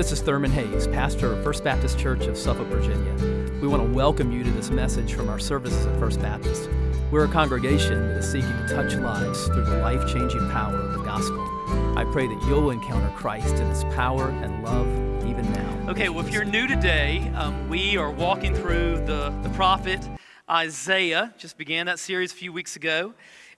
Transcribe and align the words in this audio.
this 0.00 0.12
is 0.12 0.22
Thurman 0.22 0.50
Hayes, 0.52 0.86
pastor 0.86 1.30
of 1.30 1.44
First 1.44 1.62
Baptist 1.62 1.98
Church 1.98 2.24
of 2.24 2.38
Suffolk, 2.38 2.68
Virginia. 2.68 3.12
We 3.60 3.68
want 3.68 3.82
to 3.86 3.92
welcome 3.92 4.32
you 4.32 4.42
to 4.42 4.50
this 4.52 4.70
message 4.70 5.12
from 5.12 5.28
our 5.28 5.38
services 5.38 5.84
at 5.84 5.98
First 5.98 6.22
Baptist. 6.22 6.70
We're 7.10 7.26
a 7.26 7.28
congregation 7.28 8.08
that 8.08 8.16
is 8.16 8.32
seeking 8.32 8.50
to 8.50 8.66
touch 8.66 8.94
lives 8.94 9.44
through 9.48 9.66
the 9.66 9.76
life 9.76 10.10
changing 10.10 10.48
power 10.52 10.74
of 10.74 10.94
the 10.94 11.02
gospel. 11.04 11.46
I 11.98 12.06
pray 12.12 12.26
that 12.26 12.42
you'll 12.48 12.70
encounter 12.70 13.14
Christ 13.14 13.56
in 13.56 13.68
his 13.68 13.84
power 13.94 14.30
and 14.30 14.64
love 14.64 14.86
even 15.28 15.52
now. 15.52 15.90
Okay, 15.90 16.08
well, 16.08 16.26
if 16.26 16.32
you're 16.32 16.46
new 16.46 16.66
today, 16.66 17.30
um, 17.34 17.68
we 17.68 17.98
are 17.98 18.10
walking 18.10 18.54
through 18.54 19.04
the, 19.04 19.38
the 19.42 19.50
prophet 19.50 20.00
Isaiah. 20.48 21.34
Just 21.36 21.58
began 21.58 21.84
that 21.84 21.98
series 21.98 22.32
a 22.32 22.36
few 22.36 22.54
weeks 22.54 22.74
ago. 22.74 23.12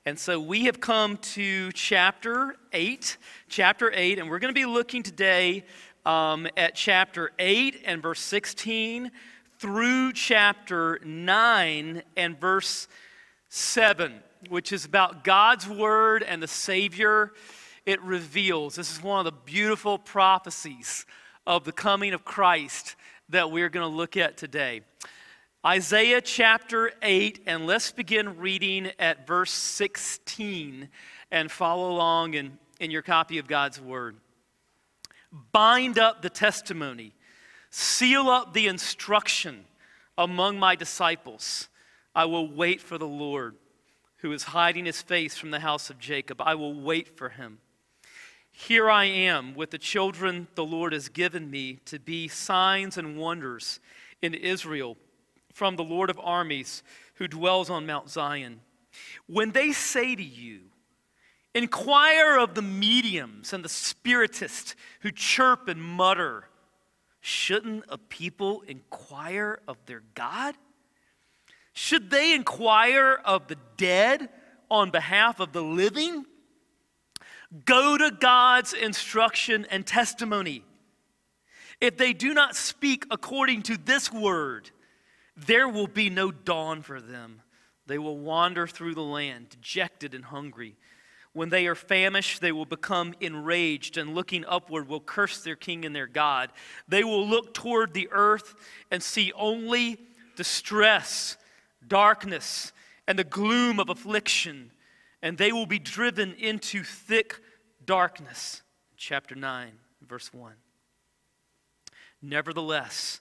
And 0.04 0.18
so 0.18 0.40
we 0.40 0.64
have 0.64 0.80
come 0.80 1.18
to 1.18 1.70
chapter 1.70 2.56
8, 2.72 3.16
chapter 3.48 3.92
8, 3.94 4.18
and 4.18 4.28
we're 4.28 4.40
going 4.40 4.52
to 4.52 4.60
be 4.60 4.66
looking 4.66 5.04
today 5.04 5.64
um, 6.04 6.48
at 6.56 6.74
chapter 6.74 7.30
8 7.38 7.82
and 7.84 8.02
verse 8.02 8.20
16 8.20 9.10
through 9.58 10.12
chapter 10.12 11.00
9 11.04 12.02
and 12.16 12.40
verse 12.40 12.88
7, 13.48 14.20
which 14.48 14.72
is 14.72 14.84
about 14.84 15.24
God's 15.24 15.68
word 15.68 16.22
and 16.22 16.42
the 16.42 16.48
Savior 16.48 17.32
it 17.84 18.00
reveals. 18.02 18.76
This 18.76 18.92
is 18.92 19.02
one 19.02 19.18
of 19.18 19.24
the 19.24 19.40
beautiful 19.44 19.98
prophecies 19.98 21.04
of 21.46 21.64
the 21.64 21.72
coming 21.72 22.14
of 22.14 22.24
Christ 22.24 22.96
that 23.28 23.50
we're 23.50 23.68
going 23.68 23.88
to 23.88 23.96
look 23.96 24.16
at 24.16 24.36
today. 24.36 24.82
Isaiah 25.64 26.20
chapter 26.20 26.92
8, 27.02 27.42
and 27.46 27.66
let's 27.66 27.92
begin 27.92 28.38
reading 28.38 28.90
at 28.98 29.26
verse 29.26 29.52
16 29.52 30.88
and 31.30 31.50
follow 31.50 31.92
along 31.92 32.34
in, 32.34 32.58
in 32.80 32.90
your 32.90 33.02
copy 33.02 33.38
of 33.38 33.46
God's 33.46 33.80
Word. 33.80 34.16
Bind 35.52 35.98
up 35.98 36.22
the 36.22 36.30
testimony, 36.30 37.14
seal 37.70 38.28
up 38.28 38.52
the 38.52 38.66
instruction 38.66 39.64
among 40.18 40.58
my 40.58 40.76
disciples. 40.76 41.68
I 42.14 42.26
will 42.26 42.50
wait 42.50 42.80
for 42.80 42.98
the 42.98 43.06
Lord, 43.06 43.56
who 44.18 44.32
is 44.32 44.42
hiding 44.44 44.84
his 44.84 45.00
face 45.00 45.36
from 45.36 45.50
the 45.50 45.60
house 45.60 45.88
of 45.88 45.98
Jacob. 45.98 46.40
I 46.42 46.54
will 46.54 46.74
wait 46.74 47.16
for 47.16 47.30
him. 47.30 47.58
Here 48.52 48.90
I 48.90 49.06
am 49.06 49.54
with 49.54 49.70
the 49.70 49.78
children 49.78 50.48
the 50.54 50.64
Lord 50.64 50.92
has 50.92 51.08
given 51.08 51.50
me 51.50 51.80
to 51.86 51.98
be 51.98 52.28
signs 52.28 52.98
and 52.98 53.16
wonders 53.16 53.80
in 54.20 54.34
Israel 54.34 54.98
from 55.54 55.76
the 55.76 55.84
Lord 55.84 56.10
of 56.10 56.20
armies 56.22 56.82
who 57.14 57.26
dwells 57.26 57.70
on 57.70 57.86
Mount 57.86 58.10
Zion. 58.10 58.60
When 59.26 59.52
they 59.52 59.72
say 59.72 60.14
to 60.14 60.22
you, 60.22 60.60
Inquire 61.54 62.38
of 62.38 62.54
the 62.54 62.62
mediums 62.62 63.52
and 63.52 63.64
the 63.64 63.68
spiritists 63.68 64.74
who 65.00 65.10
chirp 65.10 65.68
and 65.68 65.82
mutter, 65.82 66.48
shouldn't 67.20 67.84
a 67.88 67.98
people 67.98 68.62
inquire 68.66 69.60
of 69.68 69.76
their 69.86 70.02
God? 70.14 70.54
Should 71.74 72.10
they 72.10 72.34
inquire 72.34 73.20
of 73.24 73.48
the 73.48 73.58
dead 73.76 74.28
on 74.70 74.90
behalf 74.90 75.40
of 75.40 75.52
the 75.52 75.62
living? 75.62 76.24
Go 77.64 77.98
to 77.98 78.10
God's 78.10 78.72
instruction 78.72 79.66
and 79.70 79.86
testimony. 79.86 80.64
If 81.80 81.98
they 81.98 82.12
do 82.12 82.32
not 82.32 82.56
speak 82.56 83.04
according 83.10 83.62
to 83.62 83.76
this 83.76 84.10
word, 84.10 84.70
there 85.36 85.68
will 85.68 85.86
be 85.86 86.08
no 86.08 86.30
dawn 86.30 86.82
for 86.82 87.00
them. 87.00 87.42
They 87.86 87.98
will 87.98 88.18
wander 88.18 88.66
through 88.66 88.94
the 88.94 89.02
land, 89.02 89.50
dejected 89.50 90.14
and 90.14 90.24
hungry. 90.24 90.76
When 91.32 91.48
they 91.48 91.66
are 91.66 91.74
famished, 91.74 92.40
they 92.40 92.52
will 92.52 92.66
become 92.66 93.14
enraged, 93.20 93.96
and 93.96 94.14
looking 94.14 94.44
upward 94.46 94.86
will 94.86 95.00
curse 95.00 95.42
their 95.42 95.56
king 95.56 95.84
and 95.84 95.96
their 95.96 96.06
God. 96.06 96.50
They 96.88 97.04
will 97.04 97.26
look 97.26 97.54
toward 97.54 97.94
the 97.94 98.08
earth 98.10 98.54
and 98.90 99.02
see 99.02 99.32
only 99.32 99.98
distress, 100.36 101.38
darkness, 101.86 102.72
and 103.08 103.18
the 103.18 103.24
gloom 103.24 103.80
of 103.80 103.88
affliction, 103.88 104.72
and 105.22 105.38
they 105.38 105.52
will 105.52 105.66
be 105.66 105.78
driven 105.78 106.34
into 106.34 106.84
thick 106.84 107.40
darkness. 107.84 108.62
Chapter 108.96 109.34
9, 109.34 109.72
verse 110.06 110.32
1. 110.34 110.52
Nevertheless, 112.20 113.20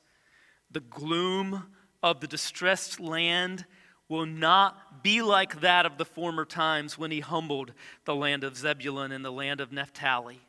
the 0.69 0.81
gloom 0.81 1.63
of 2.03 2.19
the 2.19 2.27
distressed 2.27 2.99
land 2.99 3.65
will 4.11 4.25
not 4.25 5.01
be 5.03 5.21
like 5.21 5.61
that 5.61 5.85
of 5.85 5.97
the 5.97 6.03
former 6.03 6.43
times 6.43 6.97
when 6.97 7.11
he 7.11 7.21
humbled 7.21 7.71
the 8.03 8.13
land 8.13 8.43
of 8.43 8.57
Zebulun 8.57 9.13
and 9.13 9.23
the 9.23 9.31
land 9.31 9.61
of 9.61 9.71
Naphtali. 9.71 10.41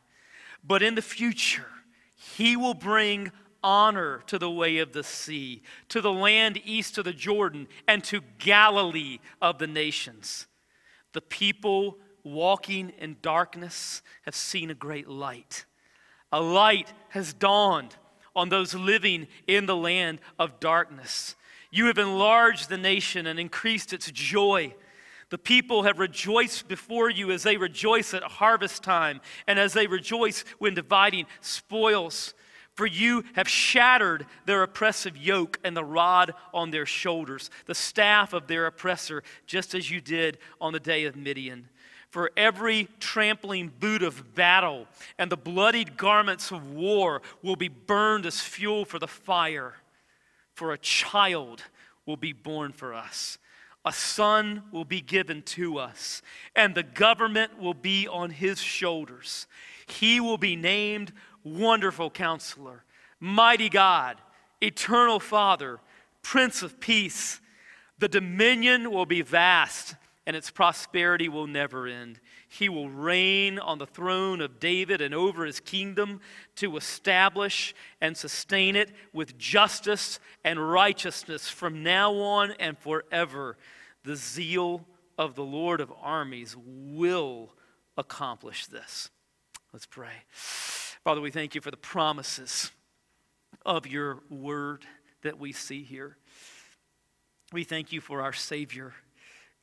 But 0.65 0.83
in 0.83 0.97
the 0.97 1.01
future, 1.01 1.69
he 2.37 2.57
will 2.57 2.75
bring 2.75 3.31
honor 3.63 4.25
to 4.27 4.37
the 4.37 4.51
way 4.51 4.79
of 4.79 4.93
the 4.93 5.05
sea, 5.05 5.63
to 5.91 6.01
the 6.01 6.11
land 6.11 6.61
east 6.65 6.99
of 6.99 7.05
the 7.05 7.13
Jordan, 7.13 7.69
and 7.87 8.03
to 8.03 8.23
Galilee 8.41 9.21
of 9.41 9.61
the 9.61 9.69
nations. 9.69 10.49
The 11.13 11.21
people 11.23 11.99
walking 12.25 12.93
in 12.99 13.19
darkness 13.23 14.03
have 14.23 14.35
seen 14.35 14.73
a 14.73 14.75
great 14.75 15.07
light. 15.07 15.67
A 16.33 16.41
light 16.41 16.93
has 17.11 17.33
dawned 17.33 17.95
on 18.35 18.49
those 18.49 18.75
living 18.75 19.29
in 19.47 19.67
the 19.67 19.77
land 19.77 20.19
of 20.37 20.59
darkness. 20.59 21.37
You 21.73 21.87
have 21.87 21.97
enlarged 21.97 22.69
the 22.69 22.77
nation 22.77 23.27
and 23.27 23.41
increased 23.41 23.95
its 23.95 24.11
joy. 24.11 24.75
The 25.31 25.39
people 25.39 25.85
have 25.85 25.99
rejoiced 25.99 26.69
before 26.69 27.09
you 27.09 27.31
as 27.31 27.43
they 27.43 27.57
rejoice 27.57 28.13
at 28.13 28.23
harvest 28.23 28.83
time 28.83 29.23
and 29.47 29.59
as 29.59 29.73
they 29.73 29.87
rejoice 29.87 30.45
when 30.59 30.75
dividing 30.75 31.25
spoils. 31.41 32.35
For 32.75 32.85
you 32.87 33.25
have 33.35 33.49
shattered 33.49 34.27
their 34.45 34.63
oppressive 34.63 35.17
yoke 35.17 35.59
and 35.65 35.75
the 35.75 35.85
rod 35.85 36.35
on 36.53 36.71
their 36.71 36.85
shoulders, 36.85 37.49
the 37.65 37.75
staff 37.75 38.35
of 38.35 38.47
their 38.49 38.67
oppressor, 38.67 39.23
just 39.47 39.75
as 39.75 39.91
you 39.91 40.03
did 40.03 40.37
on 40.61 40.75
the 40.75 40.81
day 40.81 41.07
of 41.07 41.17
Midian. 41.17 41.71
For 42.11 42.31
every 42.37 42.89
trampling 43.01 43.73
boot 43.81 44.03
of 44.03 44.35
battle 44.35 44.87
and 45.19 45.33
the 45.33 45.39
bloodied 45.39 45.97
garments 45.97 46.51
of 46.51 46.71
war 46.71 47.23
will 47.43 47.57
be 47.57 47.69
burned 47.69 48.27
as 48.27 48.43
fuel 48.43 48.85
for 48.85 48.99
the 48.99 49.09
fire 49.09 49.77
for 50.55 50.73
a 50.73 50.79
child 50.79 51.63
will 52.07 52.17
be 52.17 52.33
born 52.33 52.73
for 52.73 52.95
us. 52.95 53.39
A 53.85 53.93
son 53.93 54.63
will 54.71 54.85
be 54.85 55.01
given 55.01 55.43
to 55.43 55.79
us, 55.79 56.23
and 56.55 56.75
the 56.75 56.85
government 56.85 57.59
will 57.59 57.75
be 57.75 58.07
on 58.07 58.31
his 58.31 58.61
shoulders. 58.61 59.47
He 59.87 60.21
will 60.21 60.39
be 60.39 60.55
named 60.55 61.13
Wonderful 61.43 62.11
Counselor, 62.11 62.85
Mighty 63.19 63.69
God, 63.69 64.19
Eternal 64.61 65.19
Father, 65.19 65.81
Prince 66.23 66.63
of 66.63 66.79
Peace. 66.79 67.41
The 67.99 68.09
dominion 68.09 68.93
will 68.93 69.07
be 69.07 69.23
vast, 69.23 69.97
and 70.27 70.37
its 70.37 70.51
prosperity 70.51 71.29
will 71.29 71.47
never 71.47 71.87
end. 71.87 72.21
He 72.49 72.69
will 72.69 72.89
reign 72.89 73.59
on 73.59 73.79
the 73.79 73.87
throne 73.87 74.41
of 74.41 74.61
David 74.61 75.01
and 75.01 75.15
over 75.15 75.45
his 75.45 75.59
kingdom 75.59 76.21
to 76.57 76.77
establish 76.77 77.75
and 78.01 78.17
sustain 78.17 78.77
it 78.77 78.93
with 79.13 79.37
justice 79.37 80.21
and 80.45 80.71
righteousness 80.71 81.49
from 81.49 81.83
now 81.83 82.15
on 82.15 82.53
and 82.61 82.79
forever. 82.79 83.57
The 84.05 84.17
zeal 84.17 84.87
of 85.19 85.35
the 85.35 85.45
Lord 85.45 85.81
of 85.81 85.93
armies 86.01 86.57
will 86.59 87.53
accomplish 87.97 88.67
this. 88.67 89.11
Let's 89.73 89.87
pray. 89.87 90.13
Father, 91.05 91.21
we 91.21 91.31
thank 91.31 91.55
you 91.55 91.61
for 91.61 91.71
the 91.71 91.77
promises 91.77 92.71
of 93.67 93.87
your 93.87 94.23
word 94.31 94.85
that 95.23 95.39
we 95.39 95.53
see 95.53 95.83
here. 95.83 96.17
We 97.53 97.65
thank 97.65 97.93
you 97.93 98.01
for 98.01 98.23
our 98.23 98.33
Savior. 98.33 98.93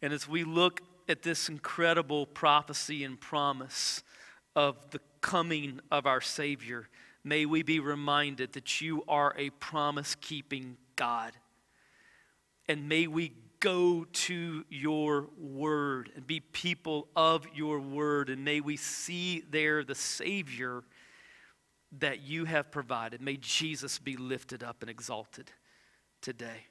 And 0.02 0.14
as 0.14 0.28
we 0.28 0.44
look 0.44 0.82
at 1.08 1.24
this 1.24 1.50
incredible 1.50 2.26
prophecy 2.26 3.04
and 3.04 3.20
promise 3.20 4.04
of 4.56 4.76
the 4.92 5.00
coming 5.22 5.80
of 5.92 6.06
our 6.06 6.22
Savior, 6.22 6.88
may 7.24 7.46
we 7.46 7.64
be 7.64 7.80
reminded 7.80 8.54
that 8.54 8.82
you 8.82 9.04
are 9.08 9.34
a 9.38 9.50
promise 9.52 10.16
keeping 10.16 10.78
God. 10.96 11.34
And 12.68 12.88
may 12.88 13.08
we 13.08 13.34
go 13.60 14.06
to 14.06 14.64
your 14.70 15.28
word 15.38 16.12
and 16.16 16.26
be 16.26 16.40
people 16.40 17.08
of 17.16 17.46
your 17.54 17.80
word. 17.80 18.30
And 18.30 18.46
may 18.46 18.62
we 18.62 18.78
see 18.78 19.44
there 19.52 19.84
the 19.84 19.96
Savior 19.96 20.84
that 22.00 22.22
you 22.22 22.46
have 22.46 22.72
provided. 22.72 23.22
May 23.22 23.38
Jesus 23.38 24.00
be 24.00 24.16
lifted 24.16 24.64
up 24.64 24.78
and 24.82 24.90
exalted 24.90 25.52
today. 26.22 26.68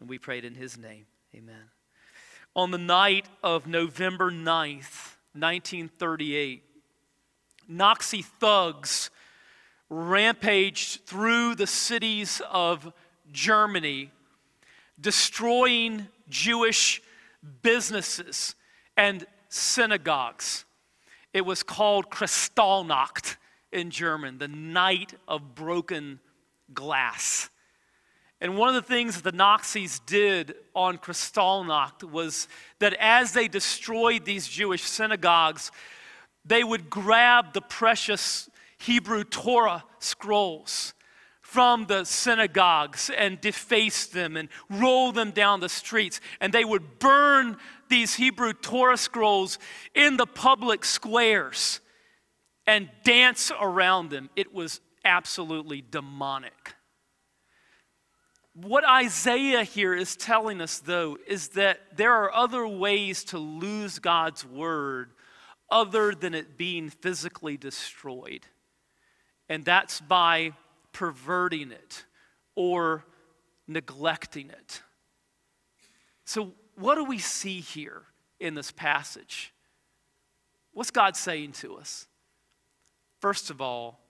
And 0.00 0.08
we 0.08 0.18
prayed 0.18 0.44
in 0.44 0.54
his 0.54 0.78
name. 0.78 1.06
Amen 1.34 1.73
on 2.56 2.70
the 2.70 2.78
night 2.78 3.26
of 3.42 3.66
November 3.66 4.30
9th, 4.30 5.16
1938, 5.32 6.62
Nazi 7.66 8.22
thugs 8.22 9.10
rampaged 9.90 11.04
through 11.04 11.56
the 11.56 11.66
cities 11.66 12.40
of 12.50 12.92
Germany, 13.32 14.10
destroying 15.00 16.06
Jewish 16.28 17.02
businesses 17.62 18.54
and 18.96 19.26
synagogues. 19.48 20.64
It 21.32 21.44
was 21.44 21.62
called 21.62 22.10
Kristallnacht 22.10 23.36
in 23.72 23.90
German, 23.90 24.38
the 24.38 24.48
night 24.48 25.14
of 25.26 25.56
broken 25.56 26.20
glass. 26.72 27.50
And 28.44 28.58
one 28.58 28.68
of 28.68 28.74
the 28.74 28.82
things 28.82 29.14
that 29.14 29.24
the 29.24 29.34
Nazis 29.34 30.00
did 30.00 30.54
on 30.74 30.98
Kristallnacht 30.98 32.04
was 32.04 32.46
that 32.78 32.92
as 33.00 33.32
they 33.32 33.48
destroyed 33.48 34.26
these 34.26 34.46
Jewish 34.46 34.82
synagogues, 34.82 35.72
they 36.44 36.62
would 36.62 36.90
grab 36.90 37.54
the 37.54 37.62
precious 37.62 38.50
Hebrew 38.76 39.24
Torah 39.24 39.82
scrolls 39.98 40.92
from 41.40 41.86
the 41.86 42.04
synagogues 42.04 43.08
and 43.16 43.40
deface 43.40 44.08
them 44.08 44.36
and 44.36 44.50
roll 44.68 45.10
them 45.10 45.30
down 45.30 45.60
the 45.60 45.70
streets. 45.70 46.20
And 46.38 46.52
they 46.52 46.66
would 46.66 46.98
burn 46.98 47.56
these 47.88 48.16
Hebrew 48.16 48.52
Torah 48.52 48.98
scrolls 48.98 49.58
in 49.94 50.18
the 50.18 50.26
public 50.26 50.84
squares 50.84 51.80
and 52.66 52.90
dance 53.04 53.50
around 53.58 54.10
them. 54.10 54.28
It 54.36 54.52
was 54.52 54.82
absolutely 55.02 55.80
demonic. 55.80 56.73
What 58.54 58.84
Isaiah 58.84 59.64
here 59.64 59.94
is 59.94 60.14
telling 60.14 60.60
us, 60.60 60.78
though, 60.78 61.18
is 61.26 61.48
that 61.48 61.96
there 61.96 62.12
are 62.12 62.32
other 62.32 62.66
ways 62.66 63.24
to 63.24 63.38
lose 63.38 63.98
God's 63.98 64.44
word 64.44 65.10
other 65.70 66.14
than 66.14 66.34
it 66.34 66.56
being 66.56 66.88
physically 66.88 67.56
destroyed. 67.56 68.46
And 69.48 69.64
that's 69.64 70.00
by 70.00 70.52
perverting 70.92 71.72
it 71.72 72.04
or 72.54 73.04
neglecting 73.66 74.50
it. 74.50 74.82
So, 76.24 76.52
what 76.76 76.94
do 76.94 77.04
we 77.04 77.18
see 77.18 77.60
here 77.60 78.02
in 78.38 78.54
this 78.54 78.70
passage? 78.70 79.52
What's 80.72 80.90
God 80.90 81.16
saying 81.16 81.52
to 81.52 81.76
us? 81.76 82.06
First 83.20 83.50
of 83.50 83.60
all, 83.60 84.00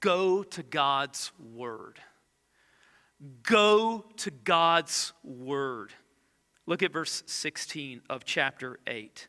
go 0.00 0.42
to 0.42 0.62
God's 0.62 1.32
word. 1.38 1.98
Go 3.42 4.04
to 4.18 4.30
God's 4.30 5.12
word. 5.22 5.92
Look 6.66 6.82
at 6.82 6.92
verse 6.92 7.22
16 7.26 8.02
of 8.08 8.24
chapter 8.24 8.78
8. 8.86 9.28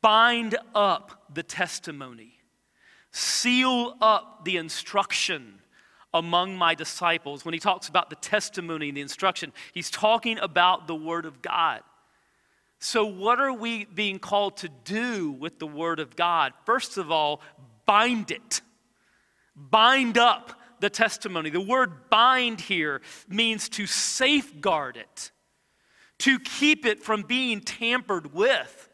Bind 0.00 0.56
up 0.74 1.24
the 1.32 1.42
testimony, 1.42 2.34
seal 3.12 3.96
up 4.00 4.44
the 4.44 4.56
instruction 4.56 5.60
among 6.12 6.56
my 6.56 6.74
disciples. 6.74 7.44
When 7.44 7.54
he 7.54 7.60
talks 7.60 7.88
about 7.88 8.10
the 8.10 8.16
testimony 8.16 8.88
and 8.88 8.96
the 8.96 9.02
instruction, 9.02 9.52
he's 9.72 9.90
talking 9.90 10.38
about 10.38 10.86
the 10.86 10.94
word 10.94 11.26
of 11.26 11.42
God. 11.42 11.82
So, 12.78 13.04
what 13.04 13.40
are 13.40 13.52
we 13.52 13.84
being 13.84 14.18
called 14.18 14.56
to 14.58 14.68
do 14.84 15.32
with 15.32 15.58
the 15.58 15.66
word 15.66 16.00
of 16.00 16.16
God? 16.16 16.54
First 16.64 16.96
of 16.96 17.10
all, 17.10 17.42
bind 17.84 18.30
it, 18.30 18.62
bind 19.54 20.16
up 20.16 20.59
the 20.80 20.90
testimony. 20.90 21.50
The 21.50 21.60
word 21.60 22.10
bind 22.10 22.60
here 22.60 23.00
means 23.28 23.68
to 23.70 23.86
safeguard 23.86 24.96
it, 24.96 25.30
to 26.18 26.38
keep 26.38 26.84
it 26.86 27.02
from 27.02 27.22
being 27.22 27.60
tampered 27.60 28.32
with. 28.34 28.88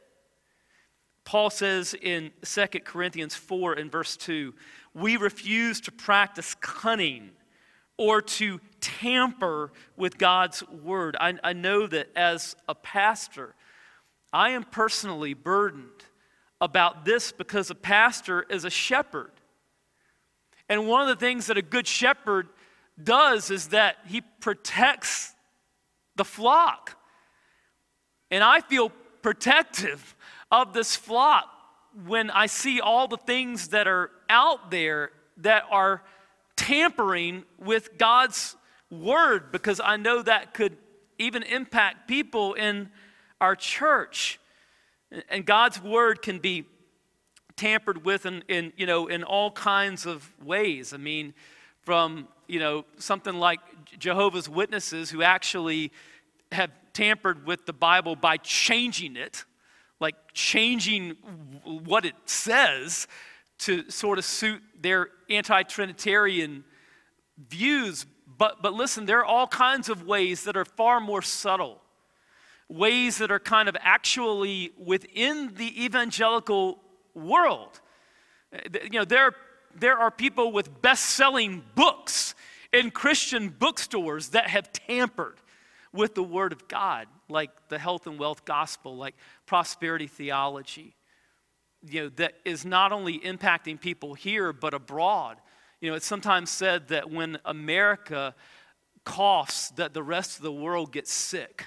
Paul 1.24 1.50
says 1.50 1.94
in 1.94 2.30
2 2.42 2.66
Corinthians 2.84 3.34
4 3.34 3.74
and 3.74 3.90
verse 3.90 4.16
2 4.16 4.54
we 4.94 5.18
refuse 5.18 5.82
to 5.82 5.92
practice 5.92 6.54
cunning 6.60 7.30
or 7.98 8.22
to 8.22 8.60
tamper 8.80 9.70
with 9.96 10.16
God's 10.16 10.66
word. 10.68 11.16
I, 11.20 11.34
I 11.44 11.52
know 11.52 11.86
that 11.86 12.08
as 12.16 12.56
a 12.66 12.74
pastor, 12.74 13.54
I 14.32 14.50
am 14.50 14.64
personally 14.64 15.34
burdened 15.34 16.04
about 16.60 17.04
this 17.04 17.30
because 17.30 17.70
a 17.70 17.74
pastor 17.74 18.46
is 18.48 18.64
a 18.64 18.70
shepherd. 18.70 19.32
And 20.68 20.88
one 20.88 21.02
of 21.02 21.08
the 21.08 21.24
things 21.24 21.46
that 21.46 21.56
a 21.56 21.62
good 21.62 21.86
shepherd 21.86 22.48
does 23.02 23.50
is 23.50 23.68
that 23.68 23.96
he 24.06 24.22
protects 24.40 25.34
the 26.16 26.24
flock. 26.24 26.98
And 28.30 28.42
I 28.42 28.60
feel 28.60 28.90
protective 29.22 30.16
of 30.50 30.72
this 30.72 30.96
flock 30.96 31.48
when 32.06 32.30
I 32.30 32.46
see 32.46 32.80
all 32.80 33.06
the 33.08 33.16
things 33.16 33.68
that 33.68 33.86
are 33.86 34.10
out 34.28 34.70
there 34.70 35.10
that 35.38 35.64
are 35.70 36.02
tampering 36.56 37.44
with 37.58 37.98
God's 37.98 38.56
word, 38.90 39.52
because 39.52 39.80
I 39.80 39.96
know 39.96 40.22
that 40.22 40.54
could 40.54 40.76
even 41.18 41.42
impact 41.42 42.08
people 42.08 42.54
in 42.54 42.90
our 43.40 43.56
church. 43.56 44.40
And 45.28 45.44
God's 45.44 45.82
word 45.82 46.22
can 46.22 46.38
be 46.38 46.64
tampered 47.56 48.04
with 48.04 48.26
in, 48.26 48.44
in, 48.48 48.72
you 48.76 48.86
know, 48.86 49.06
in 49.06 49.24
all 49.24 49.50
kinds 49.50 50.06
of 50.06 50.30
ways. 50.42 50.92
I 50.92 50.98
mean, 50.98 51.34
from 51.82 52.28
you 52.48 52.60
know, 52.60 52.84
something 52.98 53.34
like 53.34 53.60
Jehovah's 53.98 54.48
Witnesses 54.48 55.10
who 55.10 55.22
actually 55.22 55.92
have 56.52 56.70
tampered 56.92 57.46
with 57.46 57.66
the 57.66 57.72
Bible 57.72 58.16
by 58.16 58.36
changing 58.36 59.16
it, 59.16 59.44
like 60.00 60.14
changing 60.32 61.10
what 61.64 62.04
it 62.04 62.14
says 62.26 63.06
to 63.58 63.90
sort 63.90 64.18
of 64.18 64.24
suit 64.24 64.62
their 64.80 65.08
anti 65.28 65.62
Trinitarian 65.62 66.64
views. 67.48 68.06
But, 68.38 68.62
but 68.62 68.74
listen, 68.74 69.06
there 69.06 69.20
are 69.20 69.24
all 69.24 69.46
kinds 69.46 69.88
of 69.88 70.06
ways 70.06 70.44
that 70.44 70.56
are 70.56 70.64
far 70.64 71.00
more 71.00 71.22
subtle, 71.22 71.80
ways 72.68 73.18
that 73.18 73.30
are 73.30 73.40
kind 73.40 73.68
of 73.68 73.76
actually 73.80 74.72
within 74.78 75.54
the 75.54 75.84
evangelical 75.84 76.78
world. 77.16 77.80
Uh, 78.52 78.58
you 78.84 78.98
know, 78.98 79.04
there, 79.04 79.32
there 79.74 79.98
are 79.98 80.10
people 80.10 80.52
with 80.52 80.82
best 80.82 81.04
selling 81.04 81.64
books 81.74 82.34
in 82.72 82.90
Christian 82.90 83.48
bookstores 83.48 84.28
that 84.30 84.48
have 84.48 84.72
tampered 84.72 85.38
with 85.92 86.14
the 86.14 86.22
Word 86.22 86.52
of 86.52 86.68
God, 86.68 87.06
like 87.28 87.50
the 87.68 87.78
health 87.78 88.06
and 88.06 88.18
wealth 88.18 88.44
gospel, 88.44 88.96
like 88.96 89.14
prosperity 89.46 90.06
theology, 90.06 90.94
you 91.88 92.02
know, 92.02 92.08
that 92.16 92.34
is 92.44 92.64
not 92.64 92.92
only 92.92 93.18
impacting 93.20 93.80
people 93.80 94.14
here, 94.14 94.52
but 94.52 94.74
abroad. 94.74 95.38
You 95.80 95.90
know, 95.90 95.96
it's 95.96 96.06
sometimes 96.06 96.50
said 96.50 96.88
that 96.88 97.10
when 97.10 97.38
America 97.44 98.34
coughs, 99.04 99.70
that 99.70 99.94
the 99.94 100.02
rest 100.02 100.36
of 100.36 100.42
the 100.42 100.52
world 100.52 100.92
gets 100.92 101.12
sick. 101.12 101.66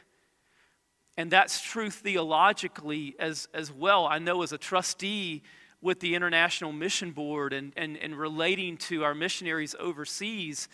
And 1.19 1.29
that's 1.29 1.61
true 1.61 1.89
theologically 1.89 3.13
as, 3.19 3.49
as 3.53 3.73
well. 3.73 4.07
I 4.07 4.19
know 4.19 4.41
as 4.41 4.53
a 4.53 4.57
trustee 4.57 5.43
with 5.81 5.99
the 5.99 6.15
International 6.15 6.71
Mission 6.71 7.11
Board 7.11 7.51
and, 7.51 7.73
and, 7.75 7.97
and 7.97 8.17
relating 8.17 8.77
to 8.77 9.03
our 9.03 9.13
missionaries 9.13 9.75
overseas, 9.81 10.69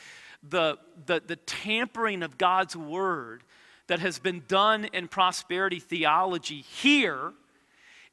the, 0.48 0.78
the, 1.08 1.20
the 1.26 1.36
tampering 1.36 2.22
of 2.22 2.38
God's 2.38 2.76
word 2.78 3.42
that 3.88 4.02
has 4.02 4.20
been 4.20 4.44
done 4.48 4.86
in 4.86 5.08
prosperity 5.08 5.80
theology 5.80 6.62
here 6.62 7.34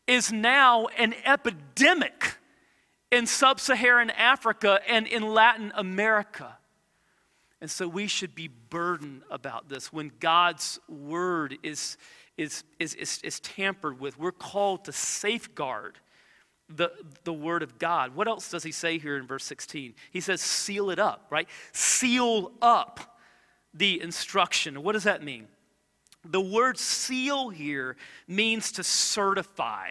is 0.06 0.32
now 0.32 0.86
an 0.96 1.14
epidemic 1.26 2.38
in 3.10 3.26
sub 3.26 3.60
Saharan 3.60 4.08
Africa 4.08 4.80
and 4.88 5.06
in 5.06 5.22
Latin 5.22 5.70
America. 5.74 6.56
And 7.60 7.70
so 7.70 7.86
we 7.86 8.06
should 8.06 8.34
be 8.34 8.48
burdened 8.48 9.20
about 9.30 9.68
this 9.68 9.92
when 9.92 10.10
God's 10.18 10.80
word 10.88 11.58
is 11.62 11.98
is, 12.36 12.64
is, 12.78 12.94
is, 12.94 13.20
is 13.22 13.40
tampered 13.40 14.00
with. 14.00 14.18
We're 14.18 14.32
called 14.32 14.84
to 14.86 14.92
safeguard 14.92 15.98
the, 16.68 16.92
the 17.24 17.32
word 17.32 17.62
of 17.62 17.78
God. 17.78 18.14
What 18.14 18.28
else 18.28 18.50
does 18.50 18.62
he 18.62 18.72
say 18.72 18.98
here 18.98 19.16
in 19.16 19.26
verse 19.26 19.44
16? 19.44 19.94
He 20.10 20.20
says, 20.20 20.40
seal 20.40 20.90
it 20.90 20.98
up, 20.98 21.26
right? 21.30 21.48
Seal 21.72 22.52
up 22.62 23.18
the 23.74 24.00
instruction. 24.00 24.82
What 24.82 24.92
does 24.92 25.04
that 25.04 25.22
mean? 25.22 25.48
The 26.24 26.40
word 26.40 26.78
seal 26.78 27.50
here 27.50 27.96
means 28.28 28.72
to 28.72 28.84
certify, 28.84 29.90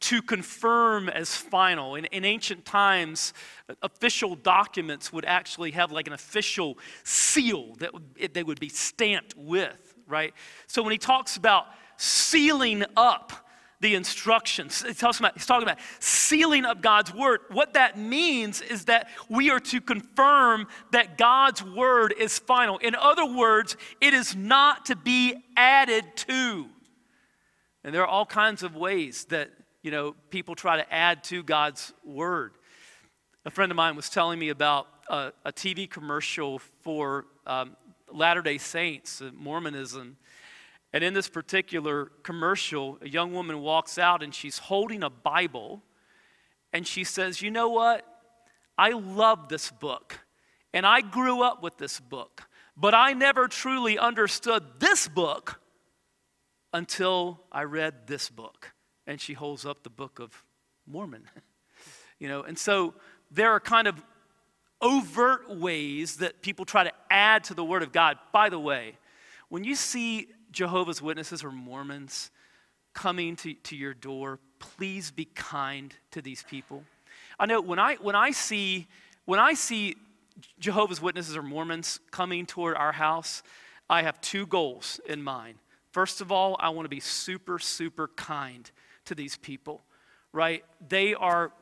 to 0.00 0.22
confirm 0.22 1.08
as 1.08 1.34
final. 1.36 1.96
In, 1.96 2.04
in 2.06 2.24
ancient 2.24 2.64
times, 2.64 3.34
official 3.82 4.36
documents 4.36 5.12
would 5.12 5.24
actually 5.24 5.72
have 5.72 5.90
like 5.90 6.06
an 6.06 6.12
official 6.12 6.78
seal 7.02 7.74
that 7.78 7.90
they 8.34 8.42
would 8.42 8.60
be 8.60 8.68
stamped 8.68 9.34
with 9.36 9.91
right? 10.12 10.34
So 10.68 10.82
when 10.82 10.92
he 10.92 10.98
talks 10.98 11.36
about 11.36 11.66
sealing 11.96 12.84
up 12.96 13.32
the 13.80 13.96
instructions, 13.96 14.82
he 14.82 14.94
talks 14.94 15.18
about, 15.18 15.32
he's 15.32 15.46
talking 15.46 15.66
about 15.66 15.78
sealing 15.98 16.64
up 16.64 16.82
God's 16.82 17.12
word. 17.12 17.40
What 17.50 17.72
that 17.72 17.98
means 17.98 18.60
is 18.60 18.84
that 18.84 19.08
we 19.28 19.50
are 19.50 19.58
to 19.58 19.80
confirm 19.80 20.68
that 20.92 21.18
God's 21.18 21.64
word 21.64 22.14
is 22.16 22.38
final. 22.38 22.78
In 22.78 22.94
other 22.94 23.26
words, 23.26 23.76
it 24.00 24.14
is 24.14 24.36
not 24.36 24.86
to 24.86 24.94
be 24.94 25.34
added 25.56 26.04
to. 26.16 26.66
And 27.82 27.92
there 27.92 28.02
are 28.02 28.06
all 28.06 28.26
kinds 28.26 28.62
of 28.62 28.76
ways 28.76 29.24
that, 29.30 29.50
you 29.82 29.90
know, 29.90 30.14
people 30.30 30.54
try 30.54 30.76
to 30.76 30.94
add 30.94 31.24
to 31.24 31.42
God's 31.42 31.92
word. 32.04 32.52
A 33.44 33.50
friend 33.50 33.72
of 33.72 33.76
mine 33.76 33.96
was 33.96 34.08
telling 34.08 34.38
me 34.38 34.50
about 34.50 34.86
a, 35.08 35.32
a 35.44 35.52
TV 35.52 35.90
commercial 35.90 36.60
for 36.82 37.26
um, 37.46 37.76
Latter 38.14 38.42
day 38.42 38.58
Saints, 38.58 39.20
uh, 39.20 39.30
Mormonism. 39.34 40.16
And 40.92 41.02
in 41.02 41.14
this 41.14 41.28
particular 41.28 42.06
commercial, 42.22 42.98
a 43.00 43.08
young 43.08 43.32
woman 43.32 43.60
walks 43.60 43.98
out 43.98 44.22
and 44.22 44.34
she's 44.34 44.58
holding 44.58 45.02
a 45.02 45.10
Bible 45.10 45.82
and 46.72 46.86
she 46.86 47.04
says, 47.04 47.42
You 47.42 47.50
know 47.50 47.68
what? 47.68 48.06
I 48.78 48.90
love 48.90 49.48
this 49.48 49.70
book, 49.70 50.20
and 50.72 50.86
I 50.86 51.02
grew 51.02 51.42
up 51.42 51.62
with 51.62 51.76
this 51.76 52.00
book, 52.00 52.48
but 52.76 52.94
I 52.94 53.12
never 53.12 53.46
truly 53.46 53.98
understood 53.98 54.64
this 54.80 55.08
book 55.08 55.60
until 56.72 57.40
I 57.52 57.64
read 57.64 58.06
this 58.06 58.30
book. 58.30 58.72
And 59.06 59.20
she 59.20 59.34
holds 59.34 59.66
up 59.66 59.82
the 59.82 59.90
book 59.90 60.20
of 60.20 60.44
Mormon. 60.86 61.28
you 62.18 62.28
know, 62.28 62.42
and 62.42 62.58
so 62.58 62.94
there 63.30 63.50
are 63.50 63.60
kind 63.60 63.86
of 63.86 64.02
overt 64.82 65.48
ways 65.48 66.16
that 66.16 66.42
people 66.42 66.64
try 66.64 66.84
to 66.84 66.92
add 67.10 67.44
to 67.44 67.54
the 67.54 67.64
Word 67.64 67.82
of 67.82 67.92
God. 67.92 68.18
By 68.32 68.48
the 68.48 68.58
way, 68.58 68.98
when 69.48 69.64
you 69.64 69.74
see 69.74 70.28
Jehovah's 70.50 71.00
Witnesses 71.00 71.44
or 71.44 71.52
Mormons 71.52 72.30
coming 72.92 73.36
to, 73.36 73.54
to 73.54 73.76
your 73.76 73.94
door, 73.94 74.38
please 74.58 75.10
be 75.10 75.24
kind 75.24 75.94
to 76.10 76.20
these 76.20 76.42
people. 76.42 76.84
I 77.38 77.46
know 77.46 77.60
when 77.60 77.78
I, 77.78 77.94
when 77.96 78.14
I 78.14 78.32
see 78.32 78.88
when 79.24 79.38
I 79.38 79.54
see 79.54 79.96
Jehovah's 80.58 81.00
Witnesses 81.00 81.36
or 81.36 81.42
Mormons 81.42 82.00
coming 82.10 82.46
toward 82.46 82.76
our 82.76 82.92
house, 82.92 83.42
I 83.88 84.02
have 84.02 84.20
two 84.20 84.46
goals 84.46 85.00
in 85.06 85.22
mind. 85.22 85.58
First 85.92 86.20
of 86.20 86.32
all, 86.32 86.56
I 86.58 86.70
want 86.70 86.86
to 86.86 86.88
be 86.88 87.00
super, 87.00 87.58
super 87.58 88.08
kind 88.08 88.70
to 89.04 89.14
these 89.14 89.36
people, 89.36 89.82
right? 90.32 90.64
They 90.88 91.14
are, 91.14 91.52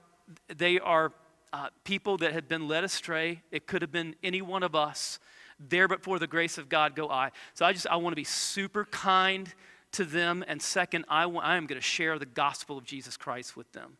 they 0.57 0.79
are 0.79 1.12
uh, 1.52 1.69
people 1.85 2.16
that 2.19 2.33
had 2.33 2.49
been 2.49 2.69
led 2.69 2.85
astray. 2.85 3.42
It 3.50 3.66
could 3.66 3.83
have 3.83 3.92
been 3.92 4.14
any 4.23 4.42
one 4.42 4.62
of 4.62 4.75
us. 4.75 5.19
There, 5.59 5.88
but 5.88 6.02
for 6.02 6.19
the 6.19 6.26
grace 6.26 6.57
of 6.57 6.69
God, 6.69 6.97
go 6.97 7.11
I. 7.11 7.33
So 7.54 7.66
I 7.66 7.73
just, 7.73 7.87
I 7.87 7.97
want 7.97 8.12
to 8.12 8.16
be 8.16 8.25
super 8.25 8.87
kind 8.87 9.52
to 9.92 10.04
them. 10.04 10.45
And 10.49 10.61
second, 10.62 11.04
I, 11.09 11.26
want, 11.26 11.47
I 11.47 11.57
am 11.57 11.66
going 11.66 11.80
to 11.80 11.87
share 11.87 12.19
the 12.19 12.26
gospel 12.26 12.78
of 12.78 12.85
Jesus 12.85 13.16
Christ 13.16 13.57
with 13.57 13.71
them. 13.73 13.99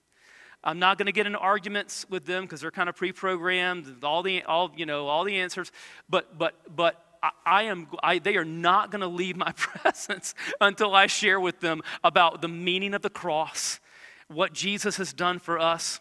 I'm 0.62 0.78
not 0.78 0.99
going 0.99 1.07
to 1.07 1.12
get 1.12 1.26
into 1.26 1.38
arguments 1.38 2.07
with 2.11 2.26
them 2.26 2.45
because 2.45 2.61
they're 2.61 2.71
kind 2.71 2.88
of 2.88 2.97
pre-programmed, 2.97 4.04
all 4.04 4.23
the, 4.23 4.42
all, 4.45 4.71
you 4.76 4.87
know, 4.87 5.07
all 5.07 5.25
the 5.25 5.37
answers. 5.37 5.73
But, 6.09 6.38
but, 6.38 6.54
but 6.75 7.02
I, 7.23 7.30
I 7.47 7.62
am, 7.64 7.88
I, 8.02 8.19
they 8.19 8.37
are 8.37 8.45
not 8.45 8.90
going 8.90 9.00
to 9.00 9.07
leave 9.07 9.37
my 9.37 9.52
presence 9.57 10.35
until 10.61 10.95
I 10.95 11.07
share 11.07 11.40
with 11.40 11.61
them 11.61 11.83
about 12.04 12.42
the 12.42 12.49
meaning 12.49 12.95
of 12.95 13.02
the 13.02 13.11
cross, 13.11 13.80
what 14.28 14.52
Jesus 14.52 14.97
has 14.99 15.12
done 15.12 15.38
for 15.38 15.59
us, 15.59 16.00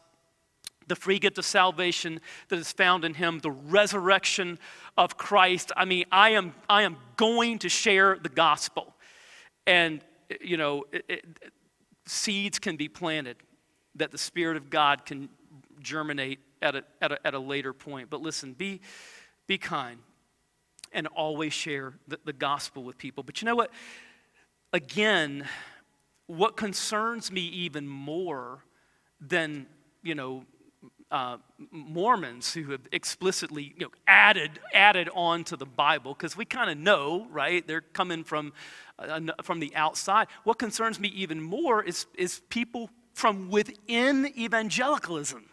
the 0.90 0.96
free 0.96 1.20
gift 1.20 1.38
of 1.38 1.46
salvation 1.46 2.20
that 2.50 2.60
is 2.60 2.72
found 2.72 3.06
in 3.06 3.14
him, 3.14 3.40
the 3.40 3.52
resurrection 3.52 4.60
of 4.98 5.18
Christ. 5.18 5.72
I 5.78 5.86
mean, 5.86 6.06
I 6.12 6.32
am, 6.32 6.54
I 6.70 6.82
am 6.82 6.98
going 7.16 7.60
to 7.60 7.70
share 7.70 8.18
the 8.22 8.30
gospel. 8.30 8.94
And, 9.66 10.02
you 10.42 10.58
know, 10.58 10.86
it, 10.92 11.06
it, 11.08 11.26
seeds 12.06 12.60
can 12.60 12.76
be 12.76 12.88
planted 12.88 13.38
that 13.96 14.12
the 14.12 14.18
Spirit 14.18 14.58
of 14.58 14.70
God 14.70 15.06
can 15.06 15.30
germinate 15.82 16.40
at 16.62 16.76
a, 16.76 16.84
at 17.02 17.12
a, 17.12 17.28
at 17.28 17.34
a 17.34 17.40
later 17.40 17.72
point. 17.72 18.10
But 18.10 18.22
listen, 18.22 18.54
be, 18.54 18.82
be 19.48 19.58
kind 19.58 20.00
and 20.92 21.08
always 21.08 21.54
share 21.54 21.94
the, 22.08 22.20
the 22.26 22.34
gospel 22.34 22.84
with 22.84 22.98
people. 22.98 23.24
But 23.24 23.42
you 23.42 23.46
know 23.46 23.56
what? 23.56 23.72
Again, 24.74 25.48
what 26.28 26.58
concerns 26.58 27.32
me 27.32 27.42
even 27.42 27.88
more 27.88 28.66
than, 29.22 29.68
you 30.04 30.16
know, 30.16 30.44
uh, 31.12 31.38
Mormons 31.72 32.54
who 32.54 32.72
have 32.72 32.82
explicitly 32.92 33.74
you 33.78 33.86
know, 33.86 33.92
added 34.08 34.60
added 34.74 35.10
on 35.16 35.44
to 35.46 35.58
the 35.58 35.66
Bible 35.66 36.14
because 36.14 36.38
we 36.38 36.46
kind 36.46 36.70
of 36.70 36.78
know, 36.78 37.28
right? 37.32 37.66
They're 37.68 37.82
coming 37.82 38.24
from 38.24 38.54
uh, 39.00 39.20
from 39.42 39.60
the 39.60 39.76
outside. 39.76 40.28
What 40.44 40.60
concerns 40.60 41.00
me 41.00 41.10
even 41.10 41.42
more 41.42 41.84
is 41.84 42.06
is 42.16 42.42
people 42.50 42.90
from 43.14 43.50
within 43.50 44.32
evangelicalism 44.38 45.46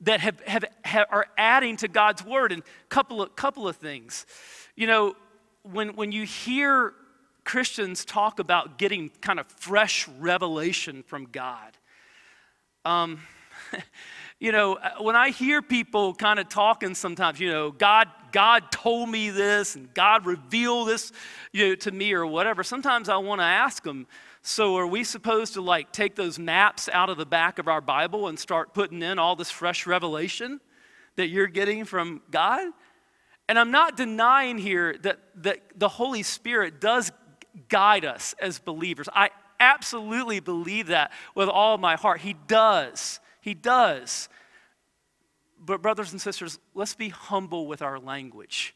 that 0.00 0.20
have, 0.20 0.40
have, 0.46 0.64
have, 0.84 1.06
are 1.10 1.26
adding 1.36 1.76
to 1.78 1.88
God's 1.88 2.24
word. 2.24 2.52
And 2.52 2.62
couple 2.88 3.22
of, 3.22 3.36
couple 3.36 3.68
of 3.68 3.76
things. 3.76 4.26
You 4.74 4.86
know, 4.86 5.14
when, 5.62 5.94
when 5.96 6.12
you 6.12 6.24
hear 6.24 6.94
Christians 7.44 8.04
talk 8.04 8.38
about 8.38 8.78
getting 8.78 9.10
kind 9.20 9.38
of 9.38 9.46
fresh 9.46 10.08
revelation 10.18 11.02
from 11.02 11.26
God, 11.26 11.76
um, 12.84 13.20
you 14.40 14.52
know, 14.52 14.74
uh, 14.74 14.92
when 15.00 15.14
I 15.14 15.30
hear 15.30 15.60
people 15.60 16.14
kind 16.14 16.38
of 16.38 16.48
talking 16.48 16.94
sometimes, 16.94 17.38
you 17.38 17.50
know, 17.50 17.70
God, 17.70 18.08
God 18.32 18.72
told 18.72 19.10
me 19.10 19.28
this 19.28 19.76
and 19.76 19.92
God 19.92 20.24
revealed 20.24 20.88
this 20.88 21.12
you 21.52 21.68
know, 21.68 21.74
to 21.76 21.90
me 21.90 22.14
or 22.14 22.26
whatever, 22.26 22.64
sometimes 22.64 23.10
I 23.10 23.18
want 23.18 23.42
to 23.42 23.44
ask 23.44 23.84
them, 23.84 24.06
so, 24.42 24.76
are 24.76 24.86
we 24.86 25.04
supposed 25.04 25.52
to 25.54 25.60
like 25.60 25.92
take 25.92 26.16
those 26.16 26.38
maps 26.38 26.88
out 26.90 27.10
of 27.10 27.18
the 27.18 27.26
back 27.26 27.58
of 27.58 27.68
our 27.68 27.82
Bible 27.82 28.28
and 28.28 28.38
start 28.38 28.72
putting 28.72 29.02
in 29.02 29.18
all 29.18 29.36
this 29.36 29.50
fresh 29.50 29.86
revelation 29.86 30.60
that 31.16 31.28
you're 31.28 31.46
getting 31.46 31.84
from 31.84 32.22
God? 32.30 32.72
And 33.50 33.58
I'm 33.58 33.70
not 33.70 33.98
denying 33.98 34.56
here 34.56 34.96
that, 35.02 35.18
that 35.42 35.58
the 35.76 35.90
Holy 35.90 36.22
Spirit 36.22 36.80
does 36.80 37.12
guide 37.68 38.06
us 38.06 38.34
as 38.40 38.58
believers. 38.58 39.10
I 39.12 39.28
absolutely 39.58 40.40
believe 40.40 40.86
that 40.86 41.12
with 41.34 41.50
all 41.50 41.76
my 41.76 41.96
heart. 41.96 42.22
He 42.22 42.34
does. 42.46 43.20
He 43.40 43.54
does. 43.54 44.28
But, 45.58 45.82
brothers 45.82 46.12
and 46.12 46.20
sisters, 46.20 46.58
let's 46.74 46.94
be 46.94 47.10
humble 47.10 47.66
with 47.66 47.82
our 47.82 47.98
language, 47.98 48.74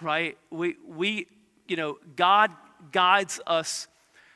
right? 0.00 0.38
We, 0.50 0.76
we 0.86 1.26
you 1.66 1.76
know, 1.76 1.98
God 2.16 2.50
guides 2.92 3.40
us 3.46 3.88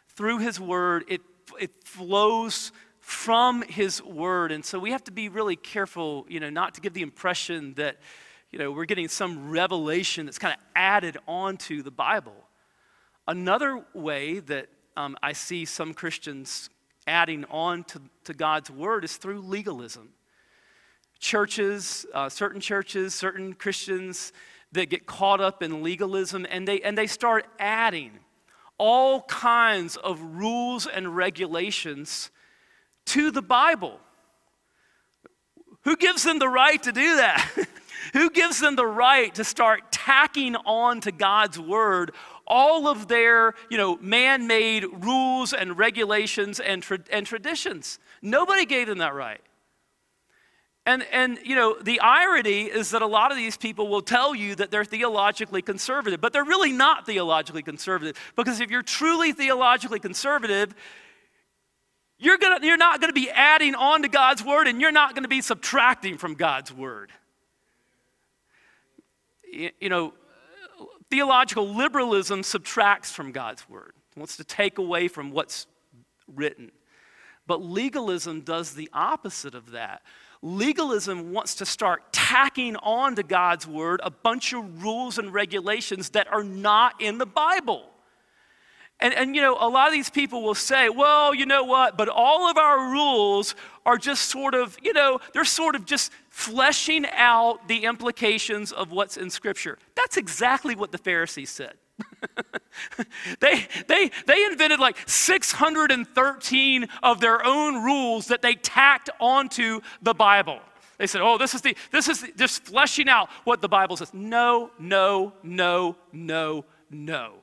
through 0.08 0.38
His 0.38 0.60
Word, 0.60 1.04
it, 1.08 1.20
it 1.60 1.72
flows 1.84 2.72
from 3.00 3.62
His 3.62 4.02
Word. 4.02 4.52
And 4.52 4.64
so 4.64 4.78
we 4.78 4.92
have 4.92 5.04
to 5.04 5.10
be 5.10 5.28
really 5.28 5.56
careful, 5.56 6.26
you 6.28 6.40
know, 6.40 6.50
not 6.50 6.74
to 6.74 6.80
give 6.80 6.94
the 6.94 7.02
impression 7.02 7.74
that, 7.74 7.98
you 8.50 8.58
know, 8.58 8.70
we're 8.70 8.84
getting 8.84 9.08
some 9.08 9.50
revelation 9.50 10.26
that's 10.26 10.38
kind 10.38 10.54
of 10.54 10.60
added 10.76 11.18
onto 11.26 11.82
the 11.82 11.90
Bible. 11.90 12.36
Another 13.26 13.84
way 13.94 14.38
that 14.38 14.68
um, 14.96 15.16
I 15.22 15.32
see 15.32 15.64
some 15.64 15.92
Christians 15.92 16.70
adding 17.06 17.44
on 17.50 17.84
to, 17.84 18.00
to 18.24 18.34
God's 18.34 18.70
Word 18.70 19.04
is 19.04 19.16
through 19.16 19.40
legalism. 19.40 20.10
Churches, 21.18 22.06
uh, 22.12 22.28
certain 22.28 22.60
churches, 22.60 23.14
certain 23.14 23.54
Christians 23.54 24.32
that 24.72 24.90
get 24.90 25.06
caught 25.06 25.40
up 25.40 25.62
in 25.62 25.82
legalism 25.82 26.46
and 26.50 26.66
they, 26.66 26.80
and 26.80 26.98
they 26.98 27.06
start 27.06 27.46
adding 27.58 28.12
all 28.78 29.22
kinds 29.22 29.96
of 29.96 30.20
rules 30.20 30.86
and 30.86 31.16
regulations 31.16 32.30
to 33.06 33.30
the 33.30 33.42
Bible. 33.42 34.00
Who 35.82 35.96
gives 35.96 36.22
them 36.24 36.38
the 36.38 36.48
right 36.48 36.82
to 36.82 36.92
do 36.92 37.16
that? 37.16 37.68
Who 38.12 38.30
gives 38.30 38.60
them 38.60 38.76
the 38.76 38.86
right 38.86 39.34
to 39.34 39.44
start 39.44 39.92
tacking 39.92 40.56
on 40.56 41.00
to 41.02 41.12
God's 41.12 41.58
word 41.58 42.12
all 42.46 42.86
of 42.86 43.08
their, 43.08 43.54
you 43.70 43.78
know, 43.78 43.96
man-made 43.96 44.84
rules 45.04 45.52
and 45.52 45.78
regulations 45.78 46.60
and, 46.60 46.82
tra- 46.82 46.98
and 47.10 47.26
traditions? 47.26 47.98
Nobody 48.22 48.66
gave 48.66 48.86
them 48.86 48.98
that 48.98 49.14
right. 49.14 49.40
And, 50.86 51.02
and, 51.10 51.38
you 51.42 51.56
know, 51.56 51.78
the 51.80 51.98
irony 52.00 52.64
is 52.64 52.90
that 52.90 53.00
a 53.00 53.06
lot 53.06 53.30
of 53.30 53.38
these 53.38 53.56
people 53.56 53.88
will 53.88 54.02
tell 54.02 54.34
you 54.34 54.54
that 54.56 54.70
they're 54.70 54.84
theologically 54.84 55.62
conservative, 55.62 56.20
but 56.20 56.34
they're 56.34 56.44
really 56.44 56.72
not 56.72 57.06
theologically 57.06 57.62
conservative. 57.62 58.18
Because 58.36 58.60
if 58.60 58.70
you're 58.70 58.82
truly 58.82 59.32
theologically 59.32 59.98
conservative, 59.98 60.74
you're, 62.18 62.36
gonna, 62.36 62.64
you're 62.64 62.76
not 62.76 63.00
going 63.00 63.08
to 63.08 63.18
be 63.18 63.30
adding 63.30 63.74
on 63.74 64.02
to 64.02 64.08
God's 64.08 64.44
word 64.44 64.68
and 64.68 64.78
you're 64.78 64.92
not 64.92 65.14
going 65.14 65.22
to 65.22 65.28
be 65.28 65.40
subtracting 65.40 66.18
from 66.18 66.34
God's 66.34 66.70
word. 66.70 67.10
You, 69.50 69.70
you 69.80 69.88
know, 69.88 70.12
theological 71.14 71.72
liberalism 71.72 72.42
subtracts 72.42 73.12
from 73.12 73.30
God's 73.30 73.68
word, 73.70 73.92
wants 74.16 74.36
to 74.36 74.42
take 74.42 74.78
away 74.78 75.06
from 75.06 75.30
what's 75.30 75.68
written. 76.34 76.72
But 77.46 77.62
legalism 77.62 78.40
does 78.40 78.74
the 78.74 78.90
opposite 78.92 79.54
of 79.54 79.70
that 79.70 80.02
legalism 80.42 81.32
wants 81.32 81.54
to 81.54 81.64
start 81.64 82.12
tacking 82.12 82.76
on 82.76 83.16
to 83.16 83.22
God's 83.22 83.66
word 83.66 84.00
a 84.04 84.10
bunch 84.10 84.52
of 84.52 84.82
rules 84.82 85.18
and 85.18 85.32
regulations 85.32 86.10
that 86.10 86.30
are 86.30 86.44
not 86.44 87.00
in 87.00 87.16
the 87.16 87.24
Bible. 87.24 87.88
And, 89.00 89.14
and, 89.14 89.34
you 89.34 89.40
know, 89.40 89.56
a 89.58 89.68
lot 89.68 89.86
of 89.86 89.94
these 89.94 90.10
people 90.10 90.42
will 90.42 90.54
say, 90.54 90.90
well, 90.90 91.34
you 91.34 91.46
know 91.46 91.64
what, 91.64 91.96
but 91.96 92.08
all 92.08 92.50
of 92.50 92.58
our 92.58 92.90
rules 92.92 93.54
are 93.86 93.96
just 93.96 94.26
sort 94.26 94.54
of, 94.54 94.76
you 94.82 94.92
know, 94.92 95.18
they're 95.32 95.46
sort 95.46 95.76
of 95.76 95.86
just 95.86 96.12
fleshing 96.34 97.06
out 97.12 97.68
the 97.68 97.84
implications 97.84 98.72
of 98.72 98.90
what's 98.90 99.16
in 99.16 99.30
Scripture. 99.30 99.78
That's 99.94 100.16
exactly 100.16 100.74
what 100.74 100.90
the 100.90 100.98
Pharisees 100.98 101.48
said. 101.48 101.74
they, 103.40 103.68
they, 103.86 104.10
they 104.26 104.44
invented 104.46 104.80
like 104.80 104.96
613 105.06 106.86
of 107.04 107.20
their 107.20 107.46
own 107.46 107.84
rules 107.84 108.26
that 108.26 108.42
they 108.42 108.54
tacked 108.54 109.10
onto 109.20 109.80
the 110.02 110.12
Bible. 110.12 110.58
They 110.98 111.06
said, 111.06 111.20
oh, 111.20 111.38
this 111.38 111.54
is, 111.54 111.60
the, 111.60 111.76
this 111.92 112.08
is 112.08 112.22
the, 112.22 112.32
just 112.36 112.64
fleshing 112.64 113.08
out 113.08 113.30
what 113.44 113.60
the 113.60 113.68
Bible 113.68 113.96
says. 113.96 114.12
No, 114.12 114.72
no, 114.76 115.32
no, 115.44 115.94
no, 116.12 116.64
no. 116.90 117.34